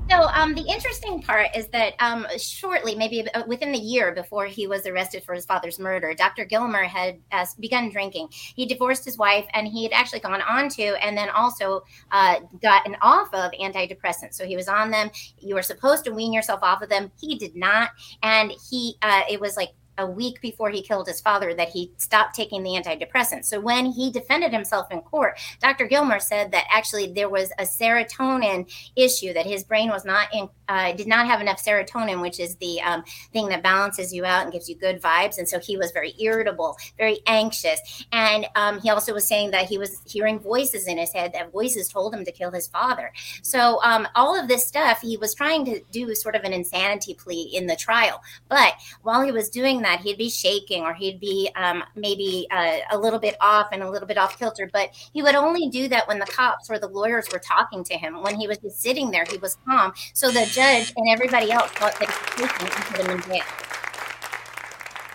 So, 0.09 0.27
um, 0.33 0.55
the 0.55 0.63
interesting 0.67 1.21
part 1.21 1.49
is 1.55 1.67
that 1.67 1.93
um, 1.99 2.25
shortly, 2.39 2.95
maybe 2.95 3.29
uh, 3.31 3.43
within 3.45 3.71
the 3.71 3.77
year 3.77 4.11
before 4.11 4.47
he 4.47 4.65
was 4.65 4.87
arrested 4.87 5.23
for 5.23 5.35
his 5.35 5.45
father's 5.45 5.77
murder, 5.77 6.15
Dr. 6.15 6.45
Gilmer 6.45 6.83
had 6.83 7.19
uh, 7.31 7.45
begun 7.59 7.91
drinking. 7.91 8.29
He 8.31 8.65
divorced 8.65 9.05
his 9.05 9.19
wife, 9.19 9.45
and 9.53 9.67
he 9.67 9.83
had 9.83 9.93
actually 9.93 10.21
gone 10.21 10.41
on 10.41 10.67
to, 10.69 11.05
and 11.05 11.15
then 11.15 11.29
also 11.29 11.83
uh, 12.11 12.39
gotten 12.59 12.95
off 13.03 13.31
of 13.35 13.51
antidepressants. 13.51 14.33
So 14.33 14.47
he 14.47 14.55
was 14.55 14.67
on 14.67 14.89
them. 14.89 15.11
You 15.37 15.53
were 15.53 15.61
supposed 15.61 16.05
to 16.05 16.11
wean 16.11 16.33
yourself 16.33 16.63
off 16.63 16.81
of 16.81 16.89
them. 16.89 17.11
He 17.21 17.37
did 17.37 17.55
not, 17.55 17.91
and 18.23 18.51
he 18.69 18.95
uh, 19.03 19.21
it 19.29 19.39
was 19.39 19.57
like 19.57 19.69
a 19.99 20.07
week 20.07 20.41
before 20.41 20.69
he 20.69 20.81
killed 20.81 21.07
his 21.07 21.21
father 21.21 21.53
that 21.53 21.69
he 21.69 21.91
stopped 21.97 22.33
taking 22.33 22.63
the 22.63 22.71
antidepressants. 22.71 23.45
So 23.45 23.59
when 23.59 23.85
he 23.85 24.11
defended 24.11 24.51
himself 24.51 24.89
in 24.91 25.01
court, 25.01 25.37
Dr. 25.61 25.85
Gilmer 25.85 26.19
said 26.19 26.51
that 26.51 26.65
actually 26.71 27.11
there 27.13 27.29
was 27.29 27.51
a 27.59 27.63
serotonin 27.63 28.71
issue 28.95 29.33
that 29.33 29.45
his 29.45 29.63
brain 29.63 29.89
was 29.89 30.05
not 30.05 30.33
in, 30.33 30.49
uh, 30.69 30.93
did 30.93 31.07
not 31.07 31.27
have 31.27 31.41
enough 31.41 31.63
serotonin, 31.63 32.21
which 32.21 32.39
is 32.39 32.55
the 32.55 32.81
um, 32.81 33.03
thing 33.33 33.49
that 33.49 33.61
balances 33.61 34.13
you 34.13 34.23
out 34.23 34.43
and 34.43 34.53
gives 34.53 34.69
you 34.69 34.75
good 34.75 35.01
vibes. 35.01 35.37
And 35.37 35.47
so 35.47 35.59
he 35.59 35.75
was 35.75 35.91
very 35.91 36.15
irritable, 36.19 36.77
very 36.97 37.19
anxious, 37.27 38.05
and 38.11 38.47
um, 38.55 38.79
he 38.79 38.89
also 38.89 39.13
was 39.13 39.27
saying 39.27 39.51
that 39.51 39.65
he 39.65 39.77
was 39.77 40.01
hearing 40.05 40.39
voices 40.39 40.87
in 40.87 40.97
his 40.97 41.11
head 41.11 41.33
that 41.33 41.51
voices 41.51 41.89
told 41.89 42.13
him 42.13 42.23
to 42.23 42.31
kill 42.31 42.51
his 42.51 42.67
father. 42.67 43.11
So 43.41 43.81
um, 43.83 44.07
all 44.15 44.39
of 44.39 44.47
this 44.47 44.65
stuff 44.65 45.01
he 45.01 45.17
was 45.17 45.33
trying 45.33 45.65
to 45.65 45.81
do 45.91 46.13
sort 46.15 46.35
of 46.35 46.43
an 46.43 46.53
insanity 46.53 47.15
plea 47.15 47.51
in 47.53 47.67
the 47.67 47.75
trial, 47.75 48.21
but 48.47 48.73
while 49.01 49.21
he 49.21 49.31
was 49.31 49.49
doing 49.49 49.81
that, 49.81 49.88
he'd 49.97 50.17
be 50.17 50.29
shaking 50.29 50.83
or 50.83 50.93
he'd 50.93 51.19
be 51.19 51.49
um, 51.55 51.83
maybe 51.95 52.47
uh, 52.51 52.77
a 52.91 52.97
little 52.97 53.19
bit 53.19 53.35
off 53.41 53.67
and 53.71 53.83
a 53.83 53.89
little 53.89 54.07
bit 54.07 54.17
off 54.17 54.37
kilter. 54.37 54.69
But 54.71 54.89
he 55.13 55.21
would 55.21 55.35
only 55.35 55.69
do 55.69 55.87
that 55.87 56.07
when 56.07 56.19
the 56.19 56.25
cops 56.25 56.69
or 56.69 56.79
the 56.79 56.87
lawyers 56.87 57.27
were 57.31 57.39
talking 57.39 57.83
to 57.85 57.95
him. 57.95 58.21
When 58.21 58.39
he 58.39 58.47
was 58.47 58.57
just 58.59 58.81
sitting 58.81 59.11
there, 59.11 59.25
he 59.29 59.37
was 59.37 59.57
calm. 59.65 59.93
So 60.13 60.31
the 60.31 60.45
judge 60.45 60.93
and 60.95 61.09
everybody 61.09 61.51
else 61.51 61.71
thought 61.71 61.99
that 61.99 62.09
he 62.35 62.41
was 62.41 62.51
taking 62.51 62.75
and 62.75 62.85
put 62.85 63.05
him 63.05 63.11
in 63.11 63.21
jail. 63.23 63.43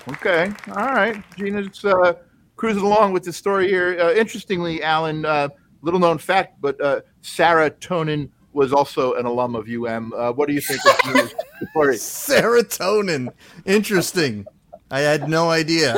Okay. 0.08 0.52
All 0.68 0.92
right. 0.92 1.22
Gina's 1.36 1.84
uh, 1.84 2.14
cruising 2.56 2.82
along 2.82 3.12
with 3.12 3.24
this 3.24 3.36
story 3.36 3.68
here. 3.68 3.98
Uh, 3.98 4.12
interestingly, 4.12 4.82
Alan, 4.82 5.24
uh, 5.24 5.48
little 5.82 6.00
known 6.00 6.18
fact, 6.18 6.60
but 6.60 6.80
uh, 6.80 7.00
Sarah 7.22 7.70
Tonin 7.70 8.30
was 8.52 8.72
also 8.72 9.14
an 9.14 9.26
alum 9.26 9.54
of 9.54 9.68
UM. 9.68 10.12
Uh, 10.12 10.32
what 10.32 10.48
do 10.48 10.54
you 10.54 10.60
think 10.60 10.80
of 10.86 10.98
Gina's 11.04 11.34
story? 11.70 11.96
Serotonin. 11.96 13.28
Interesting. 13.66 14.46
I 14.90 15.00
had 15.00 15.28
no 15.28 15.50
idea. 15.50 15.96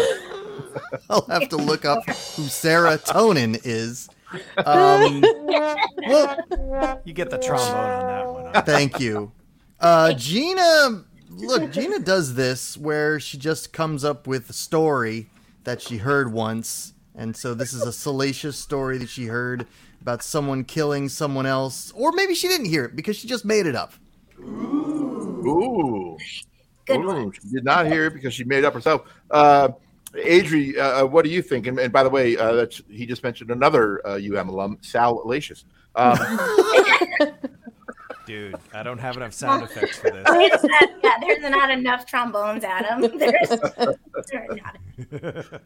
I'll 1.11 1.27
have 1.27 1.49
to 1.51 1.57
look 1.57 1.85
up 1.85 2.05
who 2.07 2.43
serotonin 2.43 3.61
is. 3.65 4.09
Um, 4.59 5.21
well, 6.07 7.01
You 7.05 7.13
get 7.13 7.31
the 7.31 7.39
trombone 7.39 7.75
on 7.91 8.07
that 8.07 8.27
one. 8.27 8.55
huh? 8.55 8.63
thank 8.63 9.01
you. 9.01 9.33
Uh, 9.81 10.13
Gina, 10.15 11.05
look, 11.31 11.71
Gina 11.73 11.99
does 11.99 12.35
this 12.35 12.77
where 12.77 13.21
she 13.21 13.39
just 13.39 13.73
comes 13.73 14.05
up 14.05 14.27
with 14.27 14.49
a 14.51 14.53
story 14.55 15.29
that 15.65 15.81
she 15.83 15.99
heard 15.99 16.33
once. 16.33 16.93
And 17.15 17.37
so 17.37 17.55
this 17.55 17.73
is 17.73 17.83
a 17.83 17.93
salacious 17.93 18.57
story 18.59 18.99
that 18.99 19.09
she 19.09 19.27
heard 19.27 19.67
about 20.01 20.23
someone 20.23 20.65
killing 20.65 21.09
someone 21.09 21.47
else. 21.47 21.93
Or 21.95 22.13
maybe 22.13 22.35
she 22.35 22.49
didn't 22.49 22.67
hear 22.67 22.85
it 22.85 22.95
because 22.97 23.17
she 23.17 23.27
just 23.29 23.45
made 23.45 23.67
it 23.67 23.75
up. 23.75 23.93
Ooh. 24.41 26.17
Good 26.87 27.01
Ooh, 27.01 27.07
one. 27.07 27.33
She 27.33 27.41
did 27.49 27.65
not 27.65 27.87
hear 27.87 28.07
it 28.07 28.15
because 28.15 28.33
she 28.33 28.45
made 28.45 28.59
it 28.59 28.65
up 28.65 28.75
herself. 28.75 29.03
Uh, 29.31 29.71
Adri, 30.15 30.79
uh, 30.79 31.07
what 31.07 31.25
do 31.25 31.31
you 31.31 31.43
think? 31.43 31.67
And, 31.67 31.79
and 31.79 31.93
by 31.93 32.03
the 32.03 32.11
way, 32.11 32.37
uh, 32.37 32.53
that's, 32.53 32.81
he 32.89 33.07
just 33.07 33.23
mentioned 33.23 33.51
another 33.51 34.07
uh, 34.07 34.15
UM 34.15 34.49
alum, 34.49 34.79
Sal 34.81 35.23
Lacious. 35.27 35.65
Um, 35.95 36.17
Dude, 38.27 38.57
I 38.75 38.83
don't 38.83 38.99
have 38.99 39.17
enough 39.17 39.33
sound 39.33 39.63
effects 39.63 39.99
for 39.99 40.11
this. 40.11 40.25
Not- 40.63 40.91
yeah, 41.03 41.17
there's 41.21 41.51
not 41.51 41.71
enough 41.71 42.07
trombones, 42.07 42.65
Adam. 42.65 43.01
There's, 43.19 43.49
there's 43.49 44.61
not. 45.13 45.61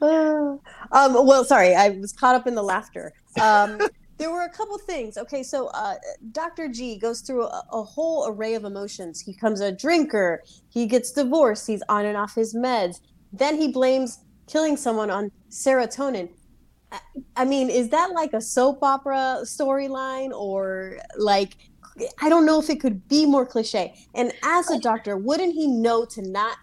Uh, 0.00 0.56
um, 0.92 1.26
well, 1.26 1.44
sorry, 1.44 1.74
I 1.74 1.90
was 1.90 2.12
caught 2.12 2.34
up 2.34 2.46
in 2.48 2.56
the 2.56 2.62
laughter. 2.62 3.12
Um, 3.40 3.80
there 4.18 4.30
were 4.30 4.42
a 4.42 4.48
couple 4.48 4.78
things. 4.78 5.16
Okay, 5.16 5.42
so 5.42 5.68
uh, 5.68 5.94
Dr. 6.32 6.68
G 6.68 6.98
goes 6.98 7.20
through 7.20 7.44
a, 7.44 7.64
a 7.72 7.82
whole 7.82 8.28
array 8.28 8.54
of 8.54 8.64
emotions. 8.64 9.20
He 9.20 9.32
becomes 9.32 9.60
a 9.60 9.72
drinker. 9.72 10.42
He 10.68 10.86
gets 10.86 11.12
divorced. 11.12 11.66
He's 11.66 11.82
on 11.88 12.06
and 12.06 12.16
off 12.16 12.34
his 12.34 12.54
meds. 12.54 13.00
Then 13.32 13.60
he 13.60 13.68
blames 13.68 14.20
killing 14.46 14.76
someone 14.76 15.10
on 15.10 15.30
serotonin. 15.50 16.30
I, 16.92 17.00
I 17.36 17.44
mean, 17.44 17.68
is 17.68 17.90
that 17.90 18.12
like 18.12 18.32
a 18.32 18.40
soap 18.40 18.82
opera 18.82 19.40
storyline 19.42 20.30
or 20.32 20.98
like? 21.18 21.56
I 22.20 22.28
don't 22.28 22.44
know 22.44 22.60
if 22.60 22.68
it 22.68 22.78
could 22.78 23.08
be 23.08 23.24
more 23.24 23.46
cliche. 23.46 23.94
And 24.14 24.30
as 24.42 24.70
a 24.70 24.78
doctor, 24.78 25.16
wouldn't 25.16 25.54
he 25.54 25.66
know 25.66 26.04
to 26.04 26.20
not 26.20 26.58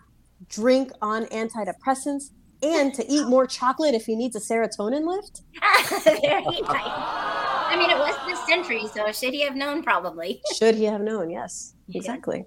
drink 0.48 0.92
on 1.02 1.26
antidepressants 1.26 2.30
and 2.64 2.94
to 2.96 3.06
eat 3.12 3.28
more 3.28 3.46
chocolate 3.46 3.94
if 3.94 4.06
he 4.06 4.16
needs 4.16 4.36
a 4.36 4.40
serotonin 4.40 5.06
lift? 5.06 5.42
Very 6.04 6.44
nice. 6.62 7.24
I 7.68 7.76
mean, 7.78 7.90
it 7.90 7.98
was 7.98 8.16
this 8.28 8.46
century, 8.48 8.86
so 8.94 9.12
should 9.12 9.34
he 9.34 9.42
have 9.42 9.56
known? 9.56 9.84
Probably. 9.84 10.42
Should 10.56 10.76
he 10.76 10.86
have 10.86 11.02
known? 11.02 11.30
Yes, 11.30 11.76
Yeah. 11.88 11.98
exactly. 12.00 12.46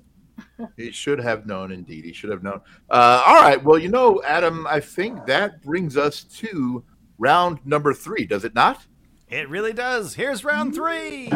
He 0.77 0.91
should 0.93 1.19
have 1.19 1.47
known, 1.47 1.73
indeed. 1.73 2.05
He 2.05 2.13
should 2.13 2.31
have 2.31 2.43
known. 2.43 2.61
Uh, 2.91 3.23
all 3.27 3.43
right. 3.43 3.63
Well, 3.63 3.79
you 3.79 3.89
know, 3.89 4.23
Adam, 4.25 4.67
I 4.67 4.81
think 4.81 5.25
that 5.27 5.63
brings 5.63 5.97
us 5.97 6.23
to 6.25 6.85
round 7.19 7.59
number 7.65 7.93
three, 7.95 8.27
does 8.27 8.45
it 8.45 8.55
not? 8.55 8.87
It 9.29 9.49
really 9.49 9.73
does. 9.73 10.15
Here's 10.15 10.45
round 10.45 10.75
three. 10.75 11.29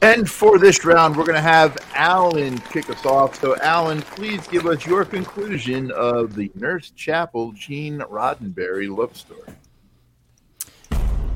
And 0.00 0.30
for 0.30 0.58
this 0.58 0.84
round, 0.84 1.16
we're 1.16 1.24
going 1.24 1.34
to 1.34 1.40
have 1.40 1.76
Alan 1.94 2.58
kick 2.58 2.88
us 2.88 3.04
off. 3.04 3.40
So, 3.40 3.56
Alan, 3.56 4.00
please 4.02 4.46
give 4.46 4.66
us 4.66 4.86
your 4.86 5.04
conclusion 5.04 5.90
of 5.90 6.36
the 6.36 6.52
Nurse 6.54 6.90
Chapel 6.90 7.50
Gene 7.52 7.98
Roddenberry 7.98 8.96
love 8.96 9.16
story. 9.16 9.52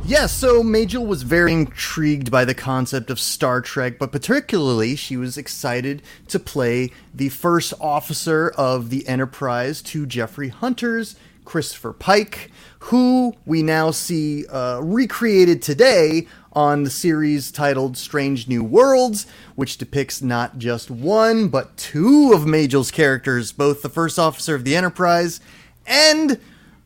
Yes, 0.05 0.33
so 0.33 0.63
Majel 0.63 1.07
was 1.07 1.25
very 1.25 1.53
intrigued 1.53 2.31
by 2.31 2.45
the 2.45 2.55
concept 2.55 3.11
of 3.11 3.19
Star 3.19 3.61
Trek, 3.61 3.99
but 3.99 4.13
particularly 4.13 4.95
she 4.95 5.17
was 5.17 5.37
excited 5.37 6.03
to 6.29 6.39
play 6.39 6.91
the 7.13 7.31
first 7.31 7.75
officer 7.81 8.53
of 8.57 8.91
the 8.91 9.07
Enterprise 9.09 9.83
to 9.83 10.07
Jeffrey 10.07 10.51
Hunter's 10.51 11.17
Christopher 11.45 11.93
Pike, 11.93 12.51
who 12.87 13.33
we 13.47 13.63
now 13.63 13.93
see 13.93 14.45
uh, 14.49 14.81
recreated 14.83 15.63
today 15.63 16.27
on 16.53 16.83
the 16.83 16.91
series 16.91 17.53
titled 17.53 17.97
Strange 17.97 18.49
New 18.49 18.65
Worlds, 18.65 19.25
which 19.55 19.79
depicts 19.79 20.21
not 20.21 20.59
just 20.59 20.91
one, 20.91 21.47
but 21.49 21.77
two 21.77 22.33
of 22.35 22.45
Majel's 22.45 22.91
characters, 22.91 23.53
both 23.53 23.83
the 23.83 23.89
first 23.89 24.19
officer 24.19 24.57
of 24.57 24.65
the 24.65 24.75
Enterprise 24.75 25.41
and 25.87 26.41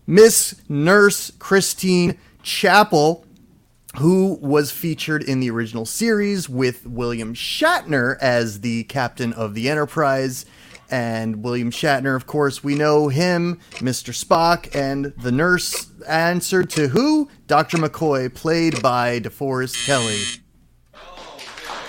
Miss 0.06 0.60
Nurse 0.68 1.32
Christine 1.38 2.18
Chapel, 2.42 3.24
who 3.96 4.38
was 4.42 4.70
featured 4.70 5.22
in 5.22 5.40
the 5.40 5.50
original 5.50 5.86
series 5.86 6.46
with 6.46 6.86
William 6.86 7.32
Shatner 7.34 8.18
as 8.20 8.60
the 8.60 8.84
captain 8.84 9.32
of 9.32 9.54
the 9.54 9.70
Enterprise. 9.70 10.44
And 10.90 11.42
William 11.42 11.70
Shatner, 11.70 12.14
of 12.14 12.26
course, 12.26 12.62
we 12.62 12.74
know 12.74 13.08
him, 13.08 13.58
Mr. 13.74 14.14
Spock, 14.14 14.74
and 14.74 15.06
the 15.22 15.32
nurse 15.32 15.90
answered 16.08 16.70
to 16.70 16.88
who? 16.88 17.28
Dr. 17.46 17.78
McCoy, 17.78 18.32
played 18.32 18.80
by 18.82 19.20
DeForest 19.20 19.84
Kelley. 19.84 20.20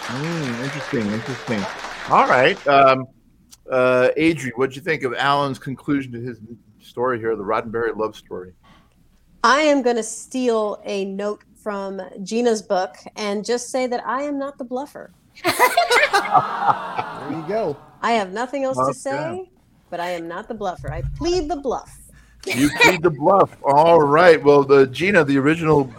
Mm, 0.08 0.64
interesting, 0.64 1.06
interesting. 1.08 1.64
All 2.10 2.28
right. 2.28 2.68
Um, 2.68 3.08
uh, 3.70 4.10
Adri, 4.18 4.52
what'd 4.56 4.76
you 4.76 4.82
think 4.82 5.04
of 5.04 5.14
Alan's 5.14 5.60
conclusion 5.60 6.12
to 6.14 6.22
his 6.22 6.40
story 6.80 7.20
here, 7.20 7.36
the 7.36 7.44
Roddenberry 7.44 7.96
love 7.96 8.16
story? 8.16 8.54
I 9.44 9.62
am 9.62 9.82
going 9.82 9.98
to 9.98 10.04
steal 10.04 10.82
a 10.86 11.06
note 11.06 11.44
from 11.62 12.02
Gina's 12.24 12.62
book 12.62 12.96
and 13.16 13.46
just 13.46 13.70
say 13.70 13.86
that 13.88 14.06
I 14.06 14.24
am 14.24 14.40
not 14.40 14.58
the 14.58 14.66
bluffer. 14.66 15.12
There 17.28 17.38
you 17.38 17.48
go. 17.48 17.78
I 18.02 18.12
have 18.14 18.32
nothing 18.32 18.64
else 18.64 18.78
Okay. 18.78 18.92
to 18.92 18.98
say, 18.98 19.52
but 19.90 20.00
I 20.00 20.12
am 20.12 20.28
not 20.28 20.48
the 20.48 20.54
bluffer. 20.54 20.92
I 20.92 21.02
plead 21.18 21.50
the 21.50 21.56
bluff. 21.58 21.96
You 22.46 22.70
plead 22.82 23.02
the 23.02 23.10
bluff. 23.10 23.58
All 23.64 24.00
right. 24.02 24.42
Well, 24.42 24.64
the 24.64 24.88
Gina, 24.88 25.24
the 25.24 25.38
original 25.38 25.92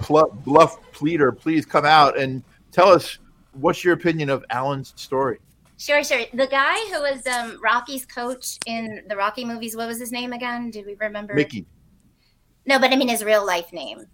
pl- 0.00 0.38
bluff 0.44 0.78
pleader, 0.92 1.32
please 1.32 1.66
come 1.66 1.84
out 1.84 2.16
and 2.18 2.42
tell 2.70 2.88
us 2.88 3.18
what's 3.52 3.82
your 3.82 3.94
opinion 3.94 4.30
of 4.30 4.44
Alan's 4.50 4.92
story. 4.96 5.38
Sure, 5.78 6.02
sure. 6.04 6.22
The 6.32 6.46
guy 6.46 6.76
who 6.92 7.00
was 7.02 7.26
um, 7.26 7.60
Rocky's 7.62 8.06
coach 8.06 8.58
in 8.66 9.02
the 9.08 9.16
Rocky 9.16 9.44
movies, 9.44 9.76
what 9.76 9.88
was 9.88 9.98
his 9.98 10.12
name 10.12 10.32
again? 10.32 10.70
Do 10.70 10.82
we 10.86 10.94
remember? 10.94 11.34
Mickey. 11.34 11.66
No, 12.66 12.78
but 12.78 12.92
I 12.92 12.96
mean 12.96 13.08
his 13.08 13.24
real 13.24 13.44
life 13.44 13.72
name. 13.72 14.06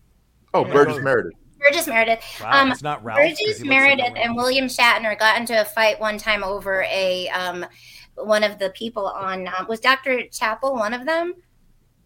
Oh, 0.54 0.64
Burgess 0.64 0.98
Meredith. 1.00 1.32
Burgess 1.62 1.86
Meredith. 1.86 2.20
Wow, 2.40 2.62
Um, 2.62 2.72
it's 2.72 2.82
not 2.82 3.02
Ralph. 3.04 3.18
'cause 3.20 3.38
Burgess 3.38 3.58
he 3.58 3.64
like 3.64 3.68
Meredith 3.68 4.14
and 4.16 4.36
William 4.36 4.66
Shatner 4.66 5.18
got 5.18 5.36
into 5.38 5.60
a 5.60 5.64
fight 5.64 5.98
one 6.00 6.18
time 6.18 6.42
over 6.44 6.82
a 6.84 7.28
um, 7.28 7.64
one 8.16 8.44
of 8.44 8.58
the 8.58 8.70
people 8.70 9.06
on 9.06 9.48
um, 9.48 9.66
was 9.68 9.80
Dr. 9.80 10.22
Chapel 10.28 10.74
one 10.74 10.92
of 10.94 11.06
them, 11.06 11.34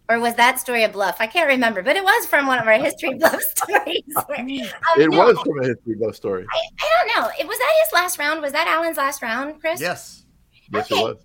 or 0.09 0.21
was 0.21 0.35
that 0.37 0.61
story 0.61 0.85
a 0.85 0.88
bluff? 0.88 1.16
I 1.21 1.27
can't 1.27 1.49
remember, 1.49 1.83
but 1.83 1.97
it 1.97 2.05
was 2.05 2.27
from 2.27 2.47
one 2.47 2.59
of 2.59 2.66
our 2.66 2.75
history 2.79 3.14
bluff 3.19 3.40
stories. 3.42 4.03
um, 4.16 4.49
It 4.49 5.11
no, 5.11 5.19
was 5.19 5.38
from 5.40 5.59
a 5.62 5.66
history 5.66 5.97
love 5.99 6.14
story. 6.14 6.47
I, 6.53 6.61
I 6.81 6.90
don't 7.14 7.23
know. 7.23 7.31
It 7.40 7.47
was 7.49 7.59
that 7.59 7.73
his 7.85 7.92
last 7.92 8.19
round. 8.19 8.42
Was 8.42 8.53
that 8.53 8.69
Alan's 8.69 8.97
last 8.99 9.21
round, 9.23 9.61
Chris? 9.61 9.81
Yes. 9.81 10.25
Yes, 10.73 10.90
Okay. 10.90 11.01
it 11.01 11.05
was. 11.05 11.16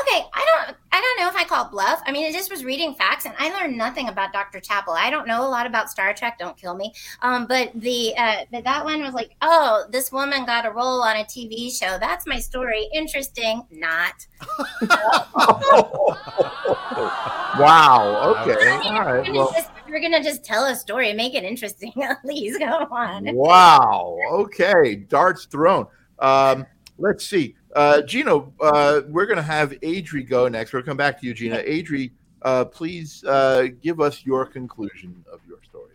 Okay, 0.00 0.24
I 0.34 0.44
don't 0.44 0.76
I 0.92 1.00
don't 1.00 1.20
know 1.20 1.28
if 1.28 1.36
I 1.36 1.44
call 1.44 1.66
it 1.66 1.70
bluff. 1.70 2.02
I 2.06 2.12
mean, 2.12 2.24
it 2.26 2.32
just 2.32 2.50
was 2.50 2.64
reading 2.64 2.94
facts 2.94 3.24
and 3.24 3.34
I 3.38 3.50
learned 3.50 3.76
nothing 3.76 4.08
about 4.08 4.32
Dr. 4.32 4.60
Chapel. 4.60 4.94
I 4.94 5.10
don't 5.10 5.26
know 5.26 5.46
a 5.46 5.48
lot 5.48 5.66
about 5.66 5.90
Star 5.90 6.12
Trek, 6.12 6.38
don't 6.38 6.56
kill 6.56 6.74
me. 6.74 6.92
Um, 7.22 7.46
but 7.46 7.70
the 7.74 8.14
uh 8.16 8.44
but 8.50 8.64
that 8.64 8.84
one 8.84 9.02
was 9.02 9.14
like, 9.14 9.34
"Oh, 9.42 9.84
this 9.90 10.12
woman 10.12 10.44
got 10.44 10.66
a 10.66 10.70
role 10.70 11.02
on 11.02 11.16
a 11.16 11.24
TV 11.24 11.70
show. 11.70 11.98
That's 11.98 12.26
my 12.26 12.38
story. 12.38 12.88
Interesting." 12.92 13.62
Not. 13.70 14.26
Wow. 17.58 18.34
Okay. 18.42 18.68
I 18.68 18.78
mean, 18.78 18.92
All 18.92 19.04
right. 19.04 19.24
gonna 19.24 19.38
Well, 19.38 19.52
just, 19.52 19.70
if 19.70 19.86
we're 19.88 20.00
going 20.00 20.12
to 20.12 20.22
just 20.22 20.44
tell 20.44 20.66
a 20.66 20.76
story, 20.76 21.12
make 21.12 21.34
it 21.34 21.44
interesting. 21.44 21.92
Please 22.22 22.58
go 22.58 22.86
on. 22.90 23.34
wow. 23.34 24.16
Okay. 24.30 24.96
Darts 24.96 25.46
thrown. 25.46 25.86
Um, 26.18 26.66
let's 26.98 27.26
see. 27.26 27.54
Uh, 27.74 28.02
Gino, 28.02 28.52
uh, 28.60 29.02
we're 29.08 29.26
going 29.26 29.36
to 29.36 29.42
have 29.42 29.72
Adri 29.82 30.26
go 30.26 30.48
next. 30.48 30.72
We'll 30.72 30.82
come 30.82 30.96
back 30.96 31.20
to 31.20 31.26
you, 31.26 31.34
Gina. 31.34 31.58
Adri, 31.58 32.12
uh, 32.42 32.64
please 32.64 33.24
uh, 33.24 33.68
give 33.82 34.00
us 34.00 34.24
your 34.24 34.46
conclusion 34.46 35.24
of 35.30 35.40
your 35.46 35.58
story. 35.62 35.92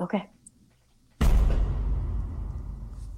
Okay. 0.00 0.28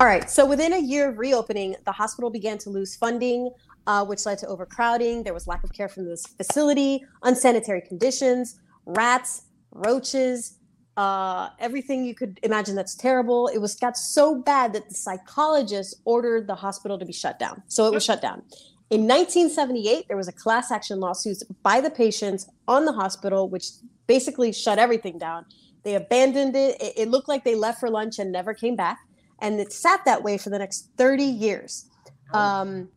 All 0.00 0.06
right. 0.06 0.30
So 0.30 0.46
within 0.46 0.72
a 0.72 0.78
year 0.78 1.10
of 1.10 1.18
reopening, 1.18 1.76
the 1.84 1.92
hospital 1.92 2.30
began 2.30 2.56
to 2.58 2.70
lose 2.70 2.96
funding, 2.96 3.50
uh, 3.86 4.02
which 4.04 4.24
led 4.24 4.38
to 4.38 4.46
overcrowding. 4.46 5.24
There 5.24 5.34
was 5.34 5.46
lack 5.46 5.62
of 5.62 5.72
care 5.74 5.90
from 5.90 6.06
this 6.06 6.24
facility, 6.26 7.04
unsanitary 7.22 7.82
conditions, 7.82 8.60
rats, 8.86 9.42
roaches, 9.72 10.59
uh, 11.00 11.48
everything 11.58 12.04
you 12.04 12.14
could 12.14 12.38
imagine 12.42 12.74
that's 12.74 12.94
terrible. 12.94 13.48
It 13.48 13.56
was 13.56 13.74
got 13.74 13.96
so 13.96 14.34
bad 14.34 14.74
that 14.74 14.90
the 14.90 14.94
psychologist 14.94 15.94
ordered 16.04 16.46
the 16.46 16.54
hospital 16.54 16.98
to 16.98 17.06
be 17.06 17.12
shut 17.12 17.38
down. 17.38 17.62
So 17.68 17.86
it 17.86 17.94
was 17.94 18.04
shut 18.04 18.20
down. 18.20 18.42
In 18.90 19.08
1978, 19.08 20.08
there 20.08 20.16
was 20.18 20.28
a 20.28 20.32
class 20.32 20.70
action 20.70 21.00
lawsuit 21.00 21.38
by 21.62 21.80
the 21.80 21.88
patients 21.88 22.50
on 22.68 22.84
the 22.84 22.92
hospital, 22.92 23.48
which 23.48 23.68
basically 24.06 24.52
shut 24.52 24.78
everything 24.78 25.16
down. 25.16 25.46
They 25.84 25.94
abandoned 25.94 26.54
it. 26.54 26.78
It, 26.82 26.92
it 26.98 27.08
looked 27.08 27.28
like 27.28 27.44
they 27.44 27.54
left 27.54 27.80
for 27.80 27.88
lunch 27.88 28.18
and 28.18 28.30
never 28.30 28.52
came 28.52 28.76
back. 28.76 28.98
And 29.38 29.58
it 29.58 29.72
sat 29.72 30.04
that 30.04 30.22
way 30.22 30.36
for 30.36 30.50
the 30.50 30.58
next 30.58 30.90
30 30.98 31.24
years. 31.24 31.86
Um, 32.34 32.90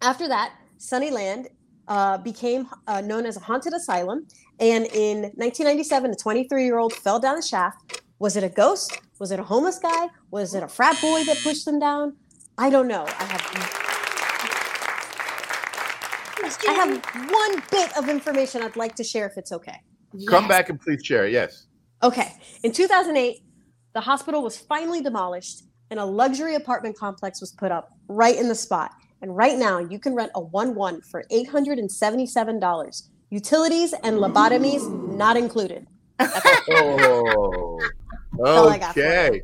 after 0.00 0.28
that, 0.28 0.54
Sunnyland 0.78 1.48
uh, 1.88 2.18
became 2.18 2.68
uh, 2.86 3.00
known 3.00 3.26
as 3.26 3.36
a 3.36 3.40
haunted 3.40 3.72
asylum. 3.72 4.26
And 4.60 4.86
in 4.86 5.22
1997, 5.36 6.10
a 6.12 6.14
23 6.14 6.64
year 6.64 6.78
old 6.78 6.92
fell 6.92 7.18
down 7.18 7.38
a 7.38 7.42
shaft. 7.42 8.02
Was 8.18 8.36
it 8.36 8.44
a 8.44 8.48
ghost? 8.48 8.98
Was 9.18 9.30
it 9.32 9.40
a 9.40 9.42
homeless 9.42 9.78
guy? 9.78 10.08
Was 10.30 10.54
it 10.54 10.62
a 10.62 10.68
frat 10.68 11.00
boy 11.00 11.24
that 11.24 11.38
pushed 11.42 11.64
them 11.64 11.78
down? 11.78 12.16
I 12.56 12.70
don't 12.70 12.88
know. 12.88 13.04
I 13.06 13.24
have 13.24 13.84
I 16.66 16.72
have 16.72 17.30
one 17.30 17.62
bit 17.70 17.96
of 17.96 18.08
information 18.08 18.62
I'd 18.62 18.76
like 18.76 18.94
to 18.96 19.04
share 19.04 19.26
if 19.26 19.36
it's 19.36 19.52
okay. 19.52 19.80
Come 20.28 20.44
Yes. 20.44 20.48
back 20.48 20.68
and 20.68 20.80
please 20.80 21.04
share. 21.04 21.26
Yes. 21.26 21.66
Okay. 22.02 22.32
In 22.62 22.72
2008, 22.72 23.42
the 23.94 24.00
hospital 24.00 24.42
was 24.42 24.56
finally 24.56 25.00
demolished 25.00 25.64
and 25.90 26.00
a 26.00 26.04
luxury 26.04 26.54
apartment 26.54 26.96
complex 26.96 27.40
was 27.40 27.52
put 27.52 27.70
up 27.70 27.90
right 28.08 28.36
in 28.36 28.48
the 28.48 28.54
spot. 28.54 28.92
And 29.24 29.34
right 29.34 29.56
now, 29.56 29.78
you 29.78 29.98
can 29.98 30.14
rent 30.14 30.30
a 30.34 30.40
1 30.40 30.74
1 30.74 31.00
for 31.00 31.24
$877. 31.32 33.08
Utilities 33.30 33.94
and 34.04 34.18
lobotomies 34.18 35.16
not 35.16 35.38
included. 35.38 35.86
Oh. 36.20 37.80
all 38.44 38.68
I 38.68 38.76
got 38.78 38.92
for 38.92 39.00
okay. 39.00 39.40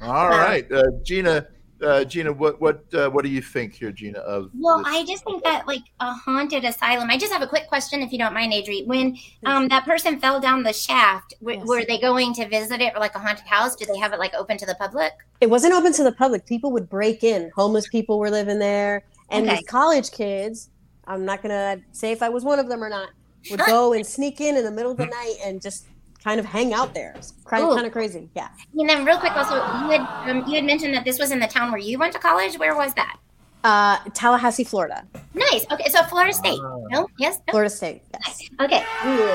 All 0.00 0.28
right, 0.30 0.70
uh, 0.72 0.82
Gina. 1.04 1.46
Uh, 1.82 2.04
Gina, 2.04 2.30
what 2.30 2.60
what 2.60 2.84
uh, 2.92 3.08
what 3.08 3.24
do 3.24 3.30
you 3.30 3.40
think 3.40 3.72
here, 3.72 3.90
Gina? 3.90 4.18
Of 4.18 4.50
Well, 4.54 4.78
this? 4.78 4.86
I 4.88 5.04
just 5.06 5.24
think 5.24 5.42
that 5.44 5.66
like 5.66 5.84
a 6.00 6.12
haunted 6.12 6.64
asylum. 6.64 7.08
I 7.08 7.16
just 7.16 7.32
have 7.32 7.40
a 7.40 7.46
quick 7.46 7.68
question, 7.68 8.02
if 8.02 8.12
you 8.12 8.18
don't 8.18 8.34
mind, 8.34 8.52
Adri. 8.52 8.86
When 8.86 9.16
um, 9.46 9.68
that 9.68 9.84
person 9.86 10.20
fell 10.20 10.40
down 10.40 10.62
the 10.62 10.74
shaft, 10.74 11.34
w- 11.40 11.58
Yes. 11.58 11.66
were 11.66 11.84
they 11.86 11.98
going 11.98 12.34
to 12.34 12.46
visit 12.48 12.82
it 12.82 12.92
or 12.94 13.00
like 13.00 13.14
a 13.14 13.18
haunted 13.18 13.46
house? 13.46 13.76
Do 13.76 13.86
they 13.86 13.96
have 13.98 14.12
it 14.12 14.18
like 14.18 14.34
open 14.34 14.58
to 14.58 14.66
the 14.66 14.74
public? 14.74 15.12
It 15.40 15.48
wasn't 15.48 15.72
open 15.72 15.94
to 15.94 16.02
the 16.04 16.12
public. 16.12 16.44
People 16.44 16.70
would 16.72 16.90
break 16.90 17.24
in. 17.24 17.50
Homeless 17.56 17.88
people 17.88 18.18
were 18.18 18.30
living 18.30 18.58
there. 18.58 19.04
And 19.30 19.46
Okay. 19.46 19.56
these 19.56 19.66
college 19.66 20.10
kids, 20.10 20.70
I'm 21.06 21.24
not 21.24 21.42
going 21.42 21.50
to 21.50 21.82
say 21.92 22.12
if 22.12 22.22
I 22.22 22.28
was 22.28 22.44
one 22.44 22.58
of 22.58 22.68
them 22.68 22.82
or 22.82 22.88
not, 22.88 23.10
would 23.50 23.60
go 23.66 23.92
and 23.92 24.06
sneak 24.06 24.40
in 24.40 24.56
in 24.56 24.64
the 24.64 24.70
middle 24.70 24.90
of 24.92 24.98
the 24.98 25.06
night 25.06 25.36
and 25.44 25.60
just 25.60 25.86
kind 26.22 26.38
of 26.38 26.44
hang 26.46 26.72
out 26.74 26.92
there. 26.94 27.14
It's 27.16 27.32
kind, 27.44 27.64
Ooh. 27.64 27.74
kind 27.74 27.86
of 27.86 27.92
crazy. 27.92 28.28
Yeah. 28.34 28.48
And 28.78 28.88
then, 28.88 29.04
real 29.04 29.18
quick, 29.18 29.32
also, 29.36 29.54
you 29.54 29.90
had 29.90 30.00
um, 30.30 30.44
you 30.46 30.56
had 30.56 30.64
mentioned 30.64 30.92
that 30.94 31.04
this 31.04 31.18
was 31.18 31.30
in 31.30 31.38
the 31.38 31.46
town 31.46 31.70
where 31.70 31.80
you 31.80 31.98
went 31.98 32.12
to 32.12 32.18
college. 32.18 32.58
Where 32.58 32.76
was 32.76 32.92
that? 32.94 33.16
Uh, 33.62 33.98
Tallahassee, 34.14 34.64
Florida. 34.64 35.06
Nice. 35.34 35.66
Okay, 35.70 35.88
so 35.90 36.02
Florida 36.04 36.32
State. 36.32 36.58
No. 36.90 37.06
Yes. 37.18 37.38
No? 37.46 37.52
Florida 37.52 37.70
State. 37.70 38.02
Yes. 38.26 38.48
Okay. 38.60 38.84
That's 39.02 39.04
very 39.04 39.28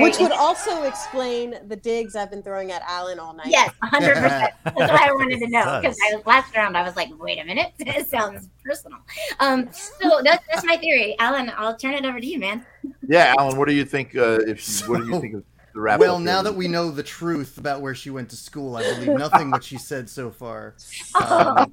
Which 0.00 0.18
would 0.18 0.32
also 0.32 0.82
explain 0.84 1.56
the 1.66 1.76
digs 1.76 2.16
I've 2.16 2.30
been 2.30 2.42
throwing 2.42 2.70
at 2.72 2.82
Alan 2.86 3.18
all 3.18 3.32
night. 3.34 3.46
Yes, 3.48 3.70
100%. 3.82 4.14
That's 4.14 4.52
what 4.74 4.90
I 4.90 5.12
wanted 5.12 5.38
to 5.40 5.46
know 5.48 5.80
because 5.80 5.96
I 6.10 6.16
was 6.16 6.26
last 6.26 6.54
round. 6.56 6.76
I 6.76 6.82
was 6.82 6.96
like, 6.96 7.08
wait 7.18 7.38
a 7.40 7.44
minute, 7.44 7.72
it 7.78 8.06
sounds 8.08 8.48
personal. 8.64 8.98
Um, 9.40 9.68
so 9.72 10.20
that's 10.22 10.44
that's 10.52 10.64
my 10.64 10.76
theory, 10.76 11.16
Alan. 11.18 11.52
I'll 11.56 11.76
turn 11.76 11.94
it 11.94 12.04
over 12.04 12.20
to 12.20 12.26
you, 12.26 12.38
man. 12.38 12.64
yeah, 13.08 13.34
Alan, 13.38 13.56
what 13.58 13.68
do 13.68 13.74
you 13.74 13.84
think? 13.84 14.16
Uh, 14.16 14.40
if 14.46 14.88
what 14.88 14.98
do 14.98 15.06
you 15.06 15.20
think 15.20 15.34
of 15.34 15.44
the 15.74 15.80
wrap? 15.80 16.00
Well, 16.00 16.18
now 16.18 16.36
here? 16.36 16.44
that 16.44 16.54
we 16.54 16.68
know 16.68 16.90
the 16.90 17.02
truth 17.02 17.58
about 17.58 17.80
where 17.82 17.94
she 17.94 18.10
went 18.10 18.30
to 18.30 18.36
school, 18.36 18.76
I 18.76 18.82
believe 18.82 19.18
nothing 19.18 19.50
what 19.50 19.64
she 19.64 19.78
said 19.78 20.08
so 20.08 20.30
far. 20.30 20.74
Oh, 21.16 21.66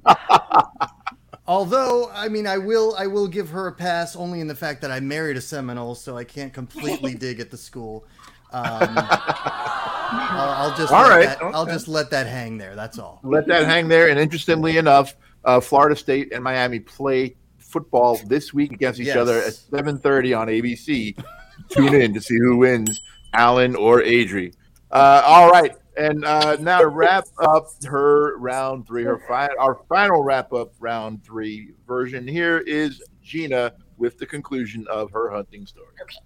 although, 1.46 2.10
I 2.12 2.28
mean, 2.28 2.46
I 2.46 2.58
will, 2.58 2.94
I 2.96 3.06
will 3.06 3.28
give 3.28 3.50
her 3.50 3.66
a 3.66 3.72
pass 3.72 4.16
only 4.16 4.40
in 4.40 4.46
the 4.46 4.54
fact 4.54 4.80
that 4.82 4.90
I 4.90 5.00
married 5.00 5.36
a 5.36 5.40
Seminole, 5.40 5.94
so 5.94 6.16
I 6.16 6.24
can't 6.24 6.52
completely 6.52 7.14
dig 7.18 7.40
at 7.40 7.50
the 7.50 7.56
school. 7.56 8.04
Um, 8.52 8.94
I'll, 8.96 10.50
I'll 10.70 10.76
just, 10.76 10.92
All 10.92 11.02
let 11.02 11.10
right, 11.10 11.38
that, 11.38 11.42
I'll 11.42 11.66
just 11.66 11.88
let 11.88 12.10
that 12.10 12.26
hang 12.26 12.58
there. 12.58 12.74
That's 12.76 12.98
all. 12.98 13.20
let 13.22 13.46
that 13.46 13.64
hang 13.66 13.88
there. 13.88 14.08
And 14.08 14.18
interestingly 14.20 14.76
enough, 14.76 15.14
uh, 15.44 15.60
Florida 15.60 15.96
State 15.96 16.32
and 16.32 16.44
Miami 16.44 16.78
play 16.80 17.34
football 17.58 18.20
this 18.26 18.52
week 18.52 18.72
against 18.72 19.00
each 19.00 19.06
Yes. 19.06 19.16
other 19.16 19.38
at 19.38 19.54
7:30 19.54 20.34
on 20.38 20.48
ABC. 20.48 21.16
Tune 21.70 21.94
in 21.94 22.12
to 22.12 22.20
see 22.20 22.36
who 22.38 22.58
wins, 22.58 23.00
Alan 23.32 23.74
or 23.74 24.02
Adri. 24.02 24.52
Uh, 24.90 25.22
all 25.24 25.50
right, 25.50 25.74
and 25.96 26.24
uh, 26.24 26.56
now 26.60 26.80
to 26.80 26.88
wrap 26.88 27.26
up 27.38 27.66
her 27.84 28.36
round 28.38 28.86
three, 28.86 29.04
her 29.04 29.20
our 29.58 29.80
final 29.88 30.22
wrap 30.22 30.52
up 30.52 30.72
round 30.80 31.24
three 31.24 31.72
version. 31.86 32.26
Here 32.26 32.58
is 32.58 33.02
Gina 33.22 33.74
with 33.98 34.18
the 34.18 34.26
conclusion 34.26 34.86
of 34.88 35.10
her 35.12 35.30
hunting 35.30 35.66
story. 35.66 35.86
Okay. 36.00 36.16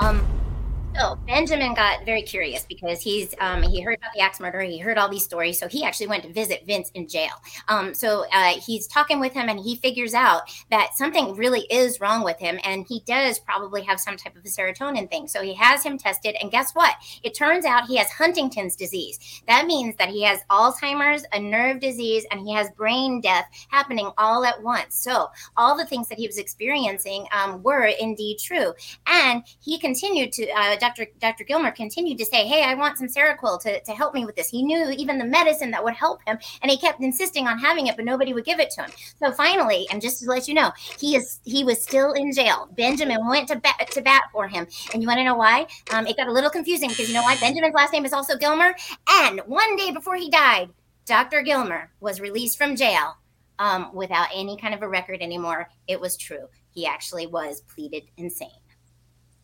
Um, 0.00 0.51
So 0.94 1.16
Benjamin 1.26 1.72
got 1.72 2.04
very 2.04 2.20
curious 2.20 2.66
because 2.66 3.00
he's 3.00 3.34
um, 3.40 3.62
he 3.62 3.80
heard 3.80 3.96
about 3.96 4.12
the 4.14 4.20
axe 4.20 4.40
murder. 4.40 4.60
He 4.60 4.78
heard 4.78 4.98
all 4.98 5.08
these 5.08 5.24
stories, 5.24 5.58
so 5.58 5.66
he 5.66 5.84
actually 5.84 6.08
went 6.08 6.22
to 6.24 6.32
visit 6.32 6.66
Vince 6.66 6.90
in 6.94 7.08
jail. 7.08 7.32
Um, 7.68 7.94
so 7.94 8.26
uh, 8.30 8.60
he's 8.60 8.86
talking 8.88 9.18
with 9.18 9.32
him, 9.32 9.48
and 9.48 9.58
he 9.58 9.76
figures 9.76 10.12
out 10.12 10.42
that 10.70 10.90
something 10.94 11.34
really 11.34 11.62
is 11.70 11.98
wrong 11.98 12.22
with 12.24 12.38
him, 12.38 12.60
and 12.62 12.84
he 12.86 13.00
does 13.06 13.38
probably 13.38 13.80
have 13.82 14.00
some 14.00 14.18
type 14.18 14.36
of 14.36 14.44
a 14.44 14.48
serotonin 14.48 15.08
thing. 15.08 15.28
So 15.28 15.40
he 15.42 15.54
has 15.54 15.82
him 15.82 15.96
tested, 15.96 16.36
and 16.42 16.50
guess 16.50 16.72
what? 16.74 16.94
It 17.22 17.34
turns 17.34 17.64
out 17.64 17.86
he 17.86 17.96
has 17.96 18.10
Huntington's 18.10 18.76
disease. 18.76 19.42
That 19.48 19.66
means 19.66 19.96
that 19.96 20.10
he 20.10 20.22
has 20.24 20.40
Alzheimer's, 20.50 21.24
a 21.32 21.40
nerve 21.40 21.80
disease, 21.80 22.26
and 22.30 22.40
he 22.40 22.52
has 22.52 22.70
brain 22.72 23.22
death 23.22 23.46
happening 23.70 24.10
all 24.18 24.44
at 24.44 24.62
once. 24.62 24.96
So 24.96 25.28
all 25.56 25.74
the 25.74 25.86
things 25.86 26.08
that 26.08 26.18
he 26.18 26.26
was 26.26 26.36
experiencing 26.36 27.26
um, 27.32 27.62
were 27.62 27.86
indeed 27.86 28.38
true, 28.38 28.74
and 29.06 29.42
he 29.58 29.78
continued 29.78 30.32
to. 30.32 30.50
Uh, 30.50 30.76
Dr. 30.82 31.06
Dr. 31.20 31.44
Gilmer 31.44 31.70
continued 31.70 32.18
to 32.18 32.24
say, 32.24 32.44
"Hey, 32.44 32.64
I 32.64 32.74
want 32.74 32.98
some 32.98 33.06
Seroquel 33.06 33.60
to, 33.62 33.80
to 33.80 33.92
help 33.92 34.14
me 34.14 34.24
with 34.24 34.34
this." 34.34 34.48
He 34.48 34.64
knew 34.64 34.90
even 34.90 35.16
the 35.16 35.24
medicine 35.24 35.70
that 35.70 35.84
would 35.84 35.94
help 35.94 36.20
him, 36.26 36.38
and 36.60 36.70
he 36.72 36.76
kept 36.76 37.00
insisting 37.00 37.46
on 37.46 37.56
having 37.56 37.86
it, 37.86 37.94
but 37.94 38.04
nobody 38.04 38.34
would 38.34 38.44
give 38.44 38.58
it 38.58 38.70
to 38.72 38.82
him. 38.82 38.90
So 39.20 39.30
finally, 39.30 39.86
and 39.92 40.02
just 40.02 40.18
to 40.18 40.28
let 40.28 40.48
you 40.48 40.54
know, 40.54 40.72
he 40.98 41.14
is 41.14 41.38
he 41.44 41.62
was 41.62 41.80
still 41.80 42.14
in 42.14 42.32
jail. 42.32 42.68
Benjamin 42.76 43.24
went 43.28 43.46
to 43.48 43.56
bat 43.60 43.90
to 43.92 44.02
bat 44.02 44.24
for 44.32 44.48
him, 44.48 44.66
and 44.92 45.00
you 45.00 45.06
want 45.06 45.18
to 45.18 45.24
know 45.24 45.36
why? 45.36 45.68
Um, 45.92 46.08
it 46.08 46.16
got 46.16 46.26
a 46.26 46.32
little 46.32 46.50
confusing 46.50 46.88
because 46.88 47.06
you 47.06 47.14
know 47.14 47.22
why? 47.22 47.36
Benjamin's 47.36 47.74
last 47.74 47.92
name 47.92 48.04
is 48.04 48.12
also 48.12 48.36
Gilmer, 48.36 48.74
and 49.08 49.40
one 49.46 49.76
day 49.76 49.92
before 49.92 50.16
he 50.16 50.30
died, 50.30 50.70
Dr. 51.06 51.42
Gilmer 51.42 51.92
was 52.00 52.20
released 52.20 52.58
from 52.58 52.74
jail 52.74 53.18
um, 53.60 53.94
without 53.94 54.28
any 54.34 54.56
kind 54.56 54.74
of 54.74 54.82
a 54.82 54.88
record 54.88 55.22
anymore. 55.22 55.68
It 55.86 56.00
was 56.00 56.16
true. 56.16 56.48
He 56.72 56.86
actually 56.86 57.28
was 57.28 57.60
pleaded 57.72 58.02
insane. 58.16 58.61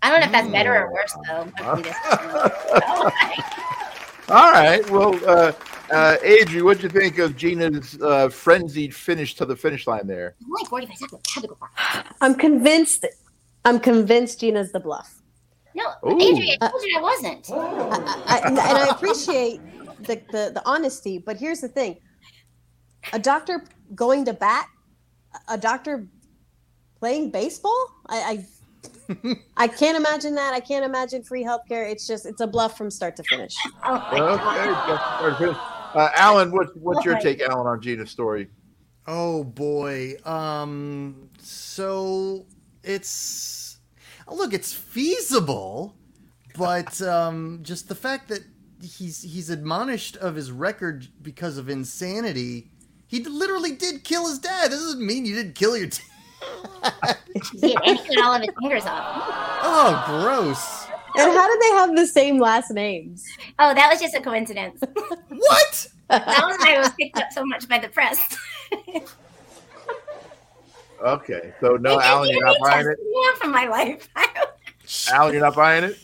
I 0.02 0.11
don't 0.11 0.20
know 0.20 0.26
if 0.26 0.32
that's 0.32 0.48
better 0.48 0.76
or 0.76 0.92
worse, 0.92 1.12
though. 1.26 1.52
All 4.34 4.52
right. 4.52 4.88
Well, 4.90 5.14
uh, 5.28 5.52
uh, 5.90 6.16
Adri, 6.22 6.62
what'd 6.62 6.82
you 6.82 6.88
think 6.88 7.18
of 7.18 7.37
Gina's 7.37 7.98
uh, 8.00 8.28
frenzied 8.28 8.94
finish 8.94 9.34
to 9.37 9.44
the 9.44 9.56
finish 9.56 9.87
line 9.87 10.06
there? 10.06 10.34
Only 10.44 10.64
45 10.66 10.96
seconds. 10.96 11.22
Had 11.34 11.40
to 11.42 11.48
go 11.48 11.56
far. 11.56 11.70
I'm 12.20 12.34
convinced. 12.34 13.06
I'm 13.64 13.80
convinced 13.80 14.40
Gina's 14.40 14.70
the 14.72 14.80
bluff. 14.80 15.22
No, 15.74 15.84
Ooh. 16.11 16.20
Adrian, 16.20 16.58
I 16.61 16.68
told 16.68 16.82
you 16.82 16.98
I 16.98 17.00
wasn't. 17.00 17.50
I, 17.50 18.22
I, 18.26 18.48
and 18.48 18.58
I 18.58 18.88
appreciate 18.88 19.61
the, 20.00 20.20
the 20.30 20.50
the 20.54 20.62
honesty, 20.64 21.18
but 21.18 21.37
here's 21.37 21.61
the 21.61 21.68
thing: 21.68 21.98
a 23.12 23.18
doctor 23.18 23.64
going 23.94 24.24
to 24.24 24.32
bat, 24.32 24.66
a 25.48 25.56
doctor 25.56 26.06
playing 26.98 27.30
baseball. 27.30 27.78
I 28.06 28.16
I, 28.16 28.46
I 29.56 29.68
can't 29.68 29.96
imagine 29.96 30.34
that. 30.34 30.52
I 30.54 30.60
can't 30.60 30.84
imagine 30.84 31.22
free 31.22 31.42
healthcare. 31.44 31.90
It's 31.90 32.06
just 32.06 32.26
it's 32.26 32.40
a 32.40 32.46
bluff 32.46 32.76
from 32.76 32.90
start 32.90 33.16
to 33.16 33.22
finish. 33.24 33.54
Oh 33.84 33.96
Okay. 33.96 34.18
God. 34.18 35.38
just- 35.40 35.60
Uh, 35.94 36.10
Allan, 36.16 36.50
what, 36.52 36.76
what's 36.76 37.02
your 37.06 37.18
take, 37.18 37.40
Allan, 37.40 37.66
on 37.66 37.80
Gina's 37.80 38.10
story? 38.10 38.48
Oh 39.06 39.42
boy. 39.44 40.16
Um 40.24 41.30
so 41.40 42.44
it's 42.82 43.78
look, 44.30 44.52
it's 44.52 44.72
feasible, 44.72 45.96
but 46.58 47.00
um 47.02 47.60
just 47.62 47.88
the 47.88 47.94
fact 47.94 48.28
that 48.28 48.42
he's 48.82 49.22
he's 49.22 49.48
admonished 49.50 50.16
of 50.18 50.34
his 50.34 50.52
record 50.52 51.08
because 51.22 51.56
of 51.56 51.68
insanity. 51.70 52.70
He 53.06 53.24
literally 53.24 53.72
did 53.72 54.04
kill 54.04 54.28
his 54.28 54.38
dad. 54.38 54.70
This 54.70 54.80
doesn't 54.80 55.04
mean 55.04 55.24
you 55.24 55.34
didn't 55.34 55.54
kill 55.54 55.74
your 55.76 55.86
dad. 55.86 56.00
He 57.61 57.77
and 57.85 57.98
he 57.98 58.14
cut 58.14 58.24
all 58.24 58.35
of 58.35 58.42
his 58.42 58.51
fingers 58.61 58.85
off. 58.85 59.05
oh, 59.62 60.03
gross. 60.07 60.87
And 61.16 61.33
how 61.33 61.48
did 61.48 61.61
they 61.61 61.77
have 61.77 61.96
the 61.96 62.07
same 62.07 62.38
last 62.38 62.70
names? 62.70 63.27
Oh, 63.59 63.74
that 63.74 63.90
was 63.90 64.01
just 64.01 64.14
a 64.14 64.20
coincidence. 64.20 64.83
What? 65.29 65.88
That 66.09 66.42
was 66.46 66.57
why 66.59 66.74
it 66.74 66.79
was 66.79 66.90
picked 66.98 67.16
up 67.18 67.31
so 67.33 67.44
much 67.44 67.68
by 67.68 67.79
the 67.79 67.88
press. 67.88 68.37
Okay. 71.01 71.53
So, 71.61 71.77
no, 71.77 72.01
Allan, 72.01 72.31
you're 72.31 72.44
not 72.44 72.57
buying 72.61 72.87
it? 72.87 72.98
Yeah, 73.01 73.35
from 73.38 73.53
my 73.53 73.66
life. 73.66 74.09
Allan, 75.12 75.33
you're 75.33 75.42
not 75.42 75.55
buying 75.55 75.85
it? 75.85 75.98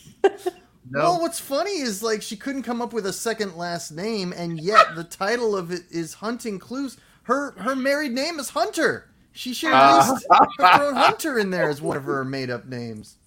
No. 0.90 1.00
Well, 1.00 1.20
what's 1.22 1.40
funny 1.40 1.80
is 1.80 2.02
like 2.02 2.22
she 2.22 2.36
couldn't 2.36 2.62
come 2.62 2.82
up 2.82 2.92
with 2.92 3.06
a 3.06 3.12
second 3.12 3.56
last 3.56 3.90
name, 3.90 4.32
and 4.36 4.60
yet 4.60 4.94
the 4.94 5.04
title 5.04 5.56
of 5.56 5.70
it 5.70 5.82
is 5.90 6.14
Hunting 6.14 6.58
Clues. 6.58 6.98
Her 7.22 7.52
her 7.52 7.74
married 7.74 8.12
name 8.12 8.38
is 8.38 8.50
Hunter. 8.50 9.08
She 9.34 9.52
should 9.52 9.72
at 9.72 10.08
least 10.08 10.26
have 10.30 10.78
thrown 10.78 10.94
Hunter 10.94 11.38
in 11.40 11.50
there 11.50 11.68
as 11.68 11.82
one 11.82 11.96
of 11.96 12.04
her 12.04 12.24
made 12.24 12.50
up 12.50 12.66
names. 12.66 13.18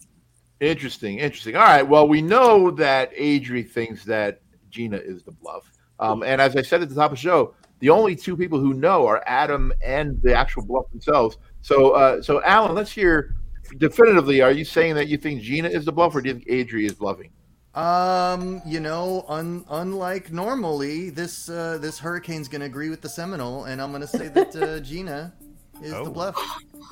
Interesting, 0.61 1.19
interesting. 1.19 1.55
All 1.57 1.63
right. 1.63 1.87
Well, 1.87 2.07
we 2.07 2.21
know 2.21 2.71
that 2.71 3.13
Adri 3.15 3.69
thinks 3.69 4.05
that 4.05 4.41
Gina 4.69 4.97
is 4.97 5.23
the 5.23 5.31
bluff. 5.31 5.69
Um, 5.99 6.23
and 6.23 6.41
as 6.41 6.55
I 6.55 6.61
said 6.61 6.81
at 6.81 6.89
the 6.89 6.95
top 6.95 7.11
of 7.11 7.17
the 7.17 7.21
show, 7.21 7.53
the 7.79 7.89
only 7.89 8.15
two 8.15 8.37
people 8.37 8.57
who 8.57 8.73
know 8.73 9.05
are 9.05 9.21
Adam 9.27 9.73
and 9.83 10.19
the 10.21 10.33
actual 10.33 10.65
bluff 10.65 10.89
themselves. 10.91 11.37
So, 11.61 11.91
uh, 11.91 12.21
so 12.21 12.41
Allan, 12.43 12.73
let's 12.73 12.91
hear 12.91 13.35
definitively. 13.77 14.41
Are 14.41 14.51
you 14.51 14.63
saying 14.63 14.95
that 14.95 15.09
you 15.09 15.17
think 15.17 15.41
Gina 15.41 15.67
is 15.67 15.83
the 15.83 15.91
bluff, 15.91 16.15
or 16.15 16.21
do 16.21 16.29
you 16.29 16.35
think 16.35 16.47
Adri 16.47 16.85
is 16.85 16.93
bluffing? 16.93 17.31
Um, 17.75 18.61
you 18.65 18.79
know, 18.79 19.25
un, 19.27 19.65
unlike 19.69 20.31
normally, 20.31 21.11
this 21.11 21.49
uh, 21.49 21.77
this 21.79 21.99
hurricane's 21.99 22.47
gonna 22.47 22.65
agree 22.65 22.89
with 22.89 23.01
the 23.01 23.09
Seminole, 23.09 23.65
and 23.65 23.79
I'm 23.79 23.91
gonna 23.91 24.07
say 24.07 24.29
that 24.29 24.55
uh, 24.55 24.79
Gina 24.81 25.33
is 25.81 25.93
Oh. 25.93 26.03
the 26.05 26.09
bluff. 26.09 26.35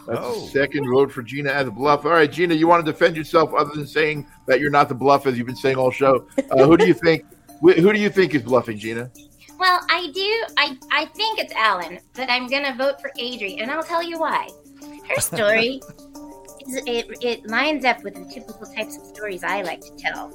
That's 0.08 0.20
Oh. 0.22 0.42
the 0.42 0.48
second 0.52 0.88
vote 0.92 1.12
for 1.12 1.24
Gina 1.24 1.50
as 1.52 1.68
a 1.68 1.72
bluff. 1.72 2.06
All 2.06 2.12
right, 2.12 2.32
Gina, 2.32 2.54
you 2.54 2.68
want 2.68 2.86
to 2.86 2.92
defend 2.92 3.16
yourself 3.18 3.54
other 3.54 3.72
than 3.74 3.88
saying 3.88 4.28
that 4.46 4.60
you're 4.60 4.70
not 4.72 4.88
the 4.90 4.96
bluff, 4.96 5.26
as 5.26 5.38
you've 5.38 5.48
been 5.48 5.56
saying 5.56 5.78
all 5.78 5.92
show. 5.92 6.28
Uh, 6.52 6.66
who 6.66 6.78
do 6.78 6.86
you 6.86 6.94
think? 6.94 7.26
Who 7.62 7.92
do 7.94 8.00
you 8.00 8.10
think 8.10 8.36
is 8.36 8.44
bluffing, 8.44 8.78
Gina? 8.78 9.10
Well, 9.58 9.80
I 9.90 10.12
do. 10.14 10.44
I, 10.58 10.78
I 10.92 11.06
think 11.16 11.40
it's 11.40 11.54
Allan, 11.54 12.00
but 12.14 12.30
I'm 12.30 12.48
going 12.48 12.66
to 12.66 12.74
vote 12.76 13.02
for 13.02 13.10
Adri, 13.18 13.62
and 13.62 13.72
I'll 13.72 13.82
tell 13.84 14.04
you 14.04 14.20
why. 14.20 14.50
Her 15.10 15.22
story, 15.22 15.82
is, 16.68 16.76
it, 16.86 17.08
it 17.22 17.48
lines 17.48 17.86
up 17.86 18.04
with 18.04 18.16
the 18.16 18.26
typical 18.32 18.68
types 18.68 18.98
of 18.98 19.04
stories 19.06 19.44
I 19.44 19.62
like 19.62 19.80
to 19.82 19.96
tell 19.98 20.28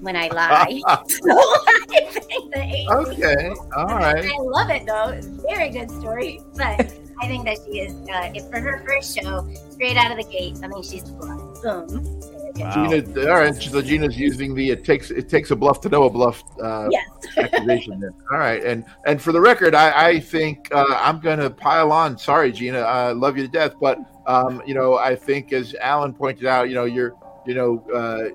when 0.00 0.16
I 0.16 0.28
lie. 0.32 0.80
so 1.08 1.30
I 1.30 1.84
think 1.88 2.54
that 2.54 2.66
Adri, 2.68 2.88
Okay, 3.08 3.48
all 3.76 3.86
right. 3.86 4.24
I 4.24 4.38
love 4.40 4.70
it, 4.70 4.86
though. 4.86 5.08
It's 5.08 5.26
a 5.26 5.30
very 5.48 5.68
good 5.70 5.90
story, 5.90 6.40
but 6.54 6.94
I 7.22 7.26
think 7.28 7.44
that 7.44 7.58
she 7.64 7.78
is, 7.78 7.94
uh, 8.08 8.32
if 8.34 8.50
for 8.50 8.58
her 8.58 8.82
first 8.84 9.16
show, 9.16 9.48
straight 9.70 9.96
out 9.96 10.10
of 10.10 10.16
the 10.16 10.30
gate, 10.30 10.56
I 10.60 10.68
think 10.68 10.84
she's 10.84 11.04
the 11.04 11.12
bluff. 11.12 11.62
Boom. 11.62 12.20
Wow. 12.56 12.88
Gina, 12.88 13.30
all 13.30 13.38
right. 13.38 13.54
So 13.54 13.80
Gina's 13.80 14.18
using 14.18 14.54
the 14.54 14.70
"it 14.70 14.84
takes 14.84 15.10
it 15.10 15.28
takes 15.28 15.52
a 15.52 15.56
bluff 15.56 15.80
to 15.82 15.88
know 15.88 16.02
a 16.04 16.10
bluff" 16.10 16.42
uh, 16.60 16.88
Yes. 16.90 17.08
accusation. 17.38 18.00
Then, 18.00 18.12
all 18.30 18.38
right. 18.38 18.62
And 18.62 18.84
and 19.06 19.22
for 19.22 19.30
the 19.30 19.40
record, 19.40 19.74
I, 19.74 20.08
I 20.08 20.20
think 20.20 20.68
uh, 20.72 20.84
I'm 20.98 21.20
going 21.20 21.38
to 21.38 21.48
pile 21.48 21.92
on. 21.92 22.18
Sorry, 22.18 22.50
Gina, 22.50 22.80
I 22.80 23.12
love 23.12 23.38
you 23.38 23.44
to 23.44 23.48
death, 23.48 23.74
but 23.80 23.98
um, 24.26 24.60
you 24.66 24.74
know, 24.74 24.98
I 24.98 25.14
think 25.14 25.52
as 25.52 25.74
Allan 25.76 26.12
pointed 26.12 26.46
out, 26.46 26.68
you 26.68 26.74
know, 26.74 26.84
you're, 26.84 27.14
you 27.46 27.54
know, 27.54 27.86
uh, 27.94 28.28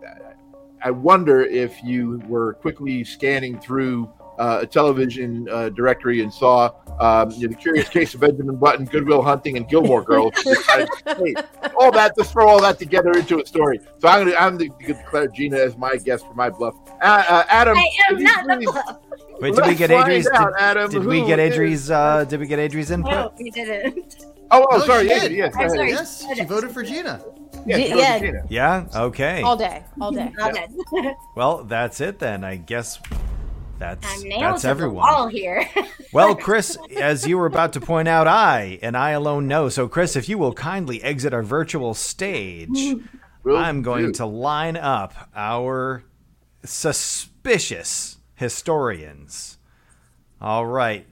I 0.81 0.91
wonder 0.91 1.41
if 1.43 1.83
you 1.83 2.21
were 2.27 2.53
quickly 2.53 3.03
scanning 3.03 3.59
through 3.59 4.11
uh, 4.37 4.59
a 4.61 4.65
television 4.67 5.47
uh, 5.49 5.69
directory 5.69 6.21
and 6.21 6.33
saw 6.33 6.69
um, 6.99 7.31
you 7.31 7.47
know, 7.47 7.53
the 7.53 7.59
Curious 7.59 7.89
Case 7.89 8.13
of 8.13 8.21
Benjamin 8.21 8.55
Button, 8.55 8.85
Goodwill 8.85 9.21
Hunting, 9.21 9.57
and 9.57 9.67
Gilmore 9.67 10.03
Girls. 10.03 10.33
Hey, 11.17 11.33
all 11.79 11.91
that 11.91 12.13
to 12.15 12.23
throw 12.23 12.47
all 12.47 12.61
that 12.61 12.77
together 12.77 13.11
into 13.11 13.41
a 13.41 13.45
story. 13.45 13.79
So 13.99 14.07
I'm 14.07 14.25
gonna 14.25 14.37
I'm 14.37 14.57
gonna 14.57 14.69
declare 14.85 15.27
Gina 15.27 15.57
as 15.57 15.75
my 15.77 15.95
guest 15.95 16.27
for 16.27 16.33
my 16.35 16.49
bluff. 16.49 16.75
Uh, 17.01 17.23
uh, 17.27 17.43
Adam, 17.49 17.77
I 17.77 17.89
am 18.09 18.15
could 18.15 18.19
you 18.19 18.23
not 18.25 18.47
the 18.59 18.65
bluff. 18.65 18.97
Wait, 19.39 19.55
did 19.55 19.61
we 19.63 19.67
let's 19.67 19.77
get 19.79 19.89
find 19.89 20.09
Adri's? 20.11 20.27
out, 20.27 20.53
Did, 20.53 20.61
Adam, 20.61 20.91
did 20.91 21.05
we 21.05 21.25
get 21.25 21.39
is- 21.39 21.53
Adri's? 21.53 21.91
Uh, 21.91 22.25
did 22.25 22.39
we 22.39 22.45
get 22.47 22.59
Adri's 22.59 22.91
input? 22.91 23.11
No, 23.11 23.33
we 23.39 23.49
didn't. 23.49 24.25
Oh, 24.51 24.65
oh, 24.71 24.77
No, 24.77 24.85
sorry, 24.85 25.03
she 25.03 25.09
yes, 25.09 25.21
did. 25.23 25.31
yes, 25.33 25.53
I'm 25.57 25.69
sorry. 25.69 25.89
Yes, 25.89 26.25
she 26.35 26.43
voted 26.43 26.71
for 26.71 26.83
Gina. 26.83 27.21
yes, 27.65 27.77
G- 27.89 27.97
yeah. 27.97 28.19
Gina. 28.19 28.41
Yeah. 28.49 28.85
Okay. 28.95 29.41
All 29.41 29.55
day, 29.57 29.83
all 29.99 30.11
day. 30.11 30.31
Okay. 30.39 30.67
Well, 31.35 31.63
that's 31.63 31.99
it 32.01 32.19
then. 32.19 32.43
I 32.43 32.55
guess 32.57 32.99
that's 33.79 34.23
I'm 34.23 34.29
that's 34.29 34.65
everyone. 34.65 34.95
wall 35.05 35.27
here. 35.27 35.67
Well, 36.13 36.35
Chris, 36.35 36.77
as 36.95 37.27
you 37.27 37.37
were 37.37 37.45
about 37.45 37.73
to 37.73 37.81
point 37.81 38.07
out, 38.07 38.27
I 38.27 38.79
and 38.81 38.95
I 38.95 39.11
alone 39.11 39.45
know. 39.47 39.67
So, 39.67 39.87
Chris, 39.89 40.15
if 40.15 40.29
you 40.29 40.37
will 40.37 40.53
kindly 40.53 41.03
exit 41.03 41.33
our 41.33 41.43
virtual 41.43 41.93
stage, 41.93 42.69
Will 43.43 43.57
I'm 43.57 43.81
going 43.81 44.05
do. 44.07 44.11
to 44.13 44.25
line 44.25 44.77
up 44.77 45.13
our 45.35 46.03
suspicious 46.63 48.17
historians. 48.35 49.57
All 50.39 50.65
right, 50.65 51.05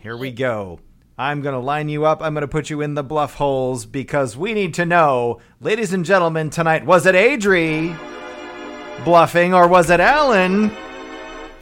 here 0.00 0.16
we 0.16 0.30
go. 0.32 0.80
I'm 1.18 1.42
going 1.42 1.52
to 1.54 1.60
line 1.60 1.88
you 1.88 2.04
up. 2.06 2.22
I'm 2.22 2.32
going 2.32 2.42
to 2.42 2.48
put 2.48 2.70
you 2.70 2.80
in 2.80 2.94
the 2.94 3.02
bluff 3.02 3.34
holes 3.34 3.84
because 3.86 4.36
we 4.36 4.54
need 4.54 4.72
to 4.74 4.86
know, 4.86 5.40
ladies 5.60 5.92
and 5.92 6.04
gentlemen, 6.04 6.48
tonight 6.50 6.86
was 6.86 7.04
it 7.06 7.14
Adri 7.14 7.96
bluffing 9.04 9.52
or 9.52 9.68
was 9.68 9.90
it 9.90 10.00
Allan 10.00 10.70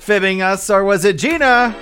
fibbing 0.07 0.41
us 0.41 0.71
or 0.71 0.85
was 0.85 1.05
it 1.05 1.19
Gina? 1.19 1.75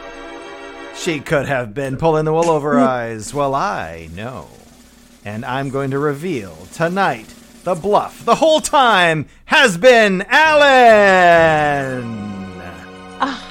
She 0.96 1.20
could 1.20 1.44
have 1.46 1.74
been 1.74 1.98
pulling 1.98 2.24
the 2.24 2.32
wool 2.32 2.48
over 2.48 2.72
her 2.72 2.80
eyes. 2.80 3.34
Well, 3.34 3.54
I 3.54 4.08
know. 4.14 4.48
And 5.26 5.44
I'm 5.44 5.68
going 5.68 5.90
to 5.90 5.98
reveal 5.98 6.56
tonight 6.72 7.26
the 7.64 7.74
bluff 7.74 8.24
the 8.24 8.36
whole 8.36 8.60
time 8.62 9.26
has 9.44 9.76
been 9.76 10.24
Allan. 10.30 12.02
Ah. 13.20 13.50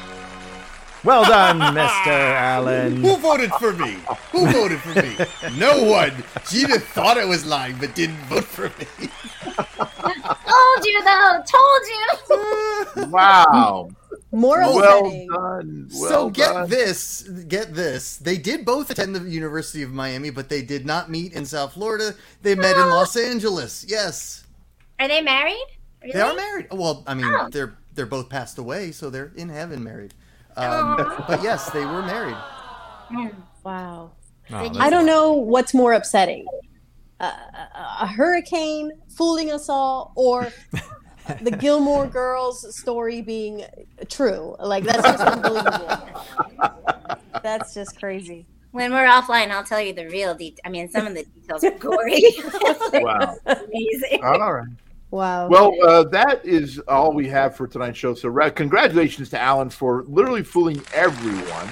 Well 1.03 1.23
done, 1.25 1.59
Mr. 1.59 2.07
Allan. 2.07 2.97
Who 2.97 3.15
voted 3.17 3.51
for 3.59 3.73
me? 3.73 3.97
Who 4.31 4.51
voted 4.51 4.79
for 4.79 4.99
me? 4.99 5.15
No 5.55 5.83
one. 5.83 6.13
Gina 6.49 6.79
thought 6.79 7.19
I 7.19 7.25
was 7.25 7.45
lying, 7.45 7.75
but 7.79 7.93
didn't 7.93 8.21
vote 8.25 8.45
for 8.45 8.69
me. 8.79 9.09
Told 9.43 10.85
you 10.85 11.03
though. 11.03 11.43
Told 11.45 11.81
you. 11.87 12.07
Wow. 13.09 13.89
More 14.33 14.57
well 14.59 15.05
upsetting. 15.05 15.27
done. 15.29 15.89
Well 15.93 16.09
so 16.09 16.29
get 16.31 16.53
done. 16.53 16.69
this, 16.69 17.21
get 17.47 17.73
this. 17.73 18.17
They 18.17 18.37
did 18.37 18.65
both 18.65 18.89
attend 18.89 19.15
the 19.15 19.21
University 19.29 19.83
of 19.83 19.91
Miami, 19.91 20.31
but 20.31 20.49
they 20.49 20.61
did 20.63 20.85
not 20.85 21.09
meet 21.09 21.33
in 21.33 21.45
South 21.45 21.73
Florida. 21.73 22.15
They 22.41 22.55
met 22.55 22.75
in 22.75 22.89
Los 22.89 23.15
Angeles. 23.15 23.85
Yes, 23.87 24.43
Are 24.99 25.07
they 25.07 25.21
married? 25.21 25.63
Really? 26.01 26.13
they 26.13 26.19
are 26.21 26.33
married. 26.35 26.67
Well, 26.71 27.03
I 27.07 27.13
mean, 27.13 27.25
Oh. 27.27 27.47
they're 27.51 27.77
they're 27.93 28.05
both 28.07 28.27
passed 28.27 28.57
away, 28.57 28.91
so 28.91 29.09
they're 29.09 29.31
in 29.35 29.49
heaven 29.49 29.83
married. 29.83 30.13
Um, 30.57 30.97
but 31.27 31.41
yes, 31.43 31.69
they 31.71 31.85
were 31.85 32.01
married. 32.01 32.35
Wow. 33.63 34.11
Oh, 34.51 34.63
Did 34.63 34.73
that's- 34.73 34.77
I 34.79 34.89
don't 34.89 35.05
know 35.05 35.33
what's 35.33 35.73
more 35.73 35.93
upsetting 35.93 36.45
uh, 37.19 37.31
a 38.01 38.07
hurricane 38.07 38.91
fooling 39.15 39.51
us 39.51 39.69
all 39.69 40.11
or 40.15 40.51
the 41.41 41.51
Gilmore 41.51 42.07
Girls 42.07 42.75
story 42.75 43.21
being 43.21 43.65
true. 44.09 44.55
Like, 44.59 44.83
that's 44.83 45.03
just 45.03 45.23
unbelievable. 45.23 46.09
That's 47.41 47.73
just 47.73 47.99
crazy. 47.99 48.45
When 48.71 48.91
we're 48.91 49.05
offline, 49.05 49.51
I'll 49.51 49.63
tell 49.63 49.81
you 49.81 49.93
the 49.93 50.07
real 50.07 50.33
details. 50.33 50.59
I 50.65 50.69
mean, 50.69 50.89
some 50.89 51.05
of 51.05 51.13
the 51.13 51.23
details 51.23 51.63
are 51.63 51.71
gory. 51.71 52.23
Wow. 53.03 53.35
Amazing. 53.45 54.23
All 54.23 54.53
right. 54.53 54.67
Wow. 55.11 55.47
Well, 55.47 55.73
uh, 55.83 56.03
that 56.05 56.43
is 56.43 56.79
all 56.87 57.13
we 57.13 57.27
have 57.29 57.55
for 57.55 57.67
tonight's 57.67 57.99
show. 57.99 58.15
So, 58.15 58.29
ra- 58.29 58.49
congratulations 58.49 59.29
to 59.29 59.39
Allan 59.39 59.69
for 59.69 60.03
literally 60.07 60.43
fooling 60.43 60.81
everyone. 60.93 61.69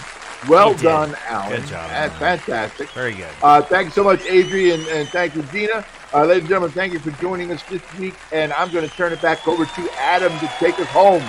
Well 0.48 0.74
done, 0.74 1.16
Allan. 1.28 1.62
Good 1.62 1.70
job, 1.70 1.90
That's 1.90 2.16
fantastic. 2.16 2.90
Very 2.90 3.14
good. 3.14 3.30
Uh, 3.44 3.62
thank 3.62 3.86
you 3.86 3.92
so 3.92 4.04
much, 4.04 4.26
Adrian, 4.26 4.82
and 4.90 5.08
thank 5.10 5.36
you, 5.36 5.44
Gina. 5.44 5.86
Uh, 6.14 6.26
ladies 6.26 6.42
and 6.42 6.50
gentlemen, 6.50 6.72
thank 6.72 6.94
you 6.94 7.00
for 7.00 7.12
joining 7.22 7.52
us 7.52 7.62
this 7.64 7.82
week. 7.98 8.16
And 8.32 8.52
I'm 8.54 8.72
going 8.72 8.88
to 8.88 8.96
turn 8.96 9.14
it 9.14 9.22
back 9.22 9.48
over 9.48 9.66
to 9.66 9.90
Adam 9.98 10.32
to 10.40 10.48
take 10.60 10.80
us 10.80 10.88
home. 10.88 11.24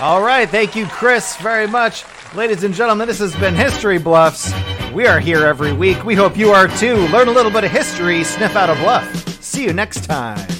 All 0.00 0.22
right. 0.22 0.48
Thank 0.48 0.74
you, 0.76 0.86
Chris, 0.86 1.36
very 1.36 1.66
much. 1.66 2.04
Ladies 2.34 2.64
and 2.64 2.74
gentlemen, 2.74 3.08
this 3.08 3.18
has 3.18 3.34
been 3.36 3.54
History 3.54 3.98
Bluffs. 3.98 4.52
We 4.92 5.06
are 5.06 5.20
here 5.20 5.46
every 5.46 5.72
week. 5.72 6.04
We 6.04 6.14
hope 6.14 6.36
you 6.36 6.50
are 6.50 6.68
too. 6.68 6.96
Learn 7.08 7.28
a 7.28 7.32
little 7.32 7.50
bit 7.52 7.64
of 7.64 7.70
history, 7.70 8.24
sniff 8.24 8.56
out 8.56 8.70
a 8.70 8.74
bluff. 8.80 9.42
See 9.42 9.64
you 9.64 9.72
next 9.72 10.04
time. 10.04 10.51